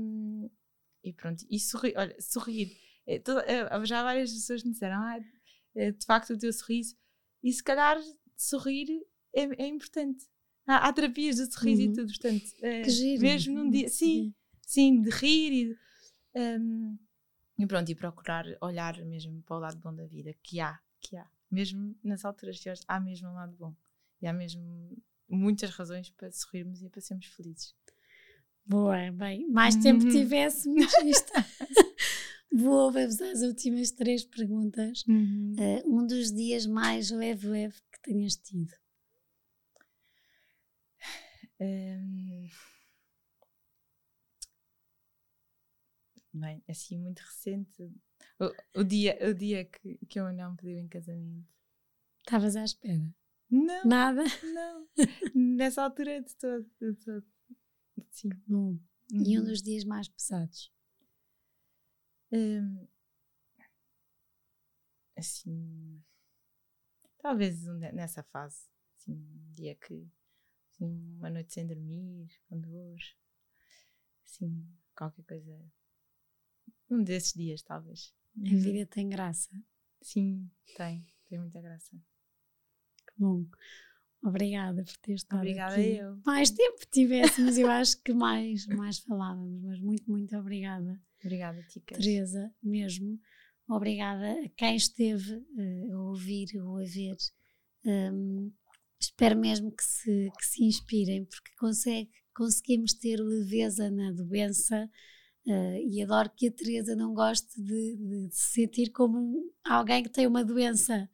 [1.02, 2.74] e pronto, e sorrir, olha, sorrir.
[3.06, 5.18] É, toda, é, já várias pessoas me disseram, ah,
[5.74, 6.96] é, de facto o teu sorriso
[7.44, 8.00] e se calhar
[8.36, 8.88] sorrir
[9.34, 10.24] é, é importante.
[10.66, 11.90] Há, há, terapias de sorriso uhum.
[11.90, 13.20] e tudo, portanto, que giro.
[13.20, 15.78] mesmo num dia, sim, sim, de rir e, de,
[16.58, 16.98] um,
[17.58, 21.16] e pronto, e procurar olhar mesmo para o lado bom da vida, que há, que
[21.16, 23.76] há, mesmo nas alturas piores, há mesmo um lado bom
[24.22, 24.96] e há mesmo
[25.28, 27.74] muitas razões para sorrirmos e para sermos felizes.
[28.64, 31.32] Boa, bem, mais tempo tivéssemos isto.
[32.56, 35.04] Vou vamos às últimas três perguntas.
[35.08, 35.56] Uhum.
[35.58, 38.72] Uh, um dos dias mais leve-leve que tenhas tido?
[41.60, 42.48] Um,
[46.32, 47.92] bem, assim, muito recente.
[48.38, 51.48] O, o dia, o dia que, que eu não pediu em casamento.
[52.20, 53.12] Estavas à espera?
[53.50, 53.84] Não.
[53.84, 54.22] Nada?
[54.42, 54.88] Não.
[55.34, 56.70] Nessa altura de todo.
[56.80, 57.26] De todo.
[58.10, 58.30] Sim.
[58.46, 58.78] Bom.
[59.12, 59.22] Uhum.
[59.26, 60.73] E um dos dias mais pesados?
[62.34, 62.88] Um,
[65.16, 66.02] assim.
[67.18, 68.68] Talvez nessa fase.
[68.96, 70.10] Assim, um dia que.
[70.70, 73.16] Assim, uma noite sem dormir, com dores.
[74.24, 74.66] Assim,
[74.96, 75.72] qualquer coisa.
[76.90, 78.12] Um desses dias, talvez.
[78.36, 78.58] A uhum.
[78.58, 79.50] vida tem graça.
[80.02, 81.06] Sim, tem.
[81.28, 81.96] Tem muita graça.
[83.06, 83.46] Que bom.
[84.22, 85.96] Obrigada por ter estado Obrigada aqui.
[85.96, 86.18] eu.
[86.24, 91.00] Mais tempo tivéssemos, eu acho que mais, mais falávamos, mas muito, muito obrigada.
[91.24, 91.98] Obrigada, Ticas.
[91.98, 93.18] Teresa, mesmo.
[93.66, 97.16] Obrigada a quem esteve uh, a ouvir ou a ver.
[97.86, 98.52] Um,
[99.00, 104.88] espero mesmo que se, que se inspirem, porque consegue, conseguimos ter leveza na doença
[105.46, 110.10] uh, e adoro que a Teresa não goste de, de, se sentir como alguém que
[110.10, 111.08] tem uma doença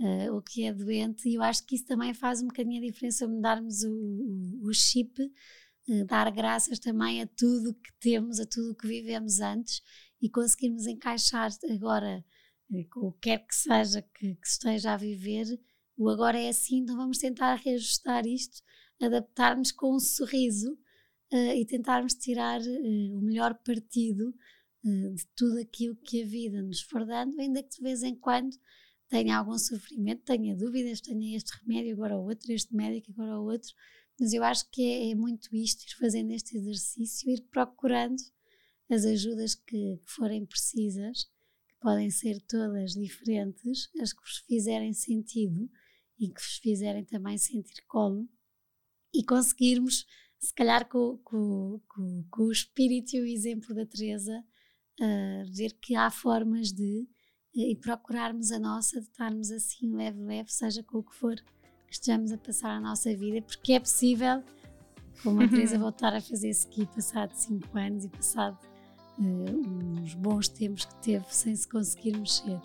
[0.00, 2.86] uh, o que é doente, e eu acho que isso também faz um bocadinho a
[2.86, 5.12] diferença, mudarmos o, o, o chip,
[6.06, 9.82] dar graças também a tudo que temos, a tudo que vivemos antes
[10.20, 12.24] e conseguirmos encaixar agora
[12.70, 15.46] uh, o que quer que seja que, que esteja a viver,
[15.96, 18.62] o agora é assim, então vamos tentar reajustar isto,
[19.00, 20.78] adaptarmos com um sorriso
[21.32, 24.32] e tentarmos tirar o melhor partido
[24.84, 28.56] de tudo aquilo que a vida nos for dando, ainda que de vez em quando
[29.08, 33.44] tenha algum sofrimento, tenha dúvidas, tenha este remédio, agora o outro, este médico, agora o
[33.44, 33.72] outro.
[34.18, 38.22] Mas eu acho que é, é muito isto, ir fazendo este exercício, ir procurando
[38.90, 41.24] as ajudas que, forem precisas,
[41.68, 45.68] que podem ser todas diferentes, as que vos fizerem sentido
[46.18, 48.28] e que vos fizerem também sentir colo,
[49.12, 50.06] e conseguirmos,
[50.38, 54.44] se calhar com, com, com, com o espírito e o exemplo da Teresa,
[55.00, 57.08] uh, ver que há formas de
[57.54, 61.36] e procurarmos a nossa, de estarmos assim leve, leve, seja com o que for
[61.94, 64.42] que estejamos a passar a nossa vida, porque é possível,
[65.22, 68.58] como a Teresa, voltar a fazer ski passado 5 anos e passado
[69.18, 72.60] uh, uns bons tempos que teve sem se conseguir mexer.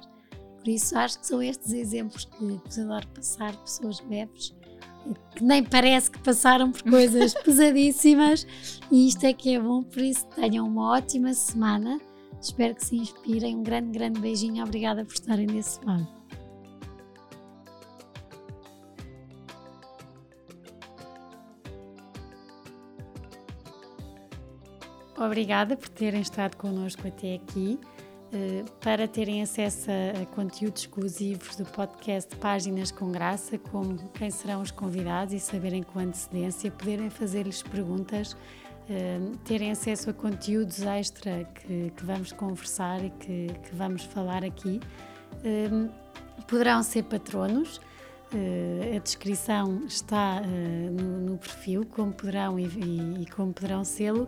[0.58, 4.56] Por isso, acho que são estes exemplos que vos adoro passar, pessoas leves,
[5.36, 8.48] que nem parece que passaram por coisas pesadíssimas,
[8.92, 9.84] e isto é que é bom.
[9.84, 12.02] Por isso, tenham uma ótima semana
[12.42, 13.58] Espero que se inspirem.
[13.58, 14.64] Um grande, grande beijinho.
[14.64, 16.19] Obrigada por estarem desse lado.
[25.20, 27.78] Obrigada por terem estado connosco até aqui.
[28.32, 34.62] Eh, para terem acesso a conteúdos exclusivos do podcast Páginas com Graça, como quem serão
[34.62, 38.36] os convidados e saberem com antecedência, poderem fazer-lhes perguntas
[39.44, 44.80] terem acesso a conteúdos extra que, que vamos conversar e que, que vamos falar aqui.
[46.48, 47.80] poderão ser patronos.
[48.96, 54.28] A descrição está no, perfil, como poderão e, e como poderão sê-lo,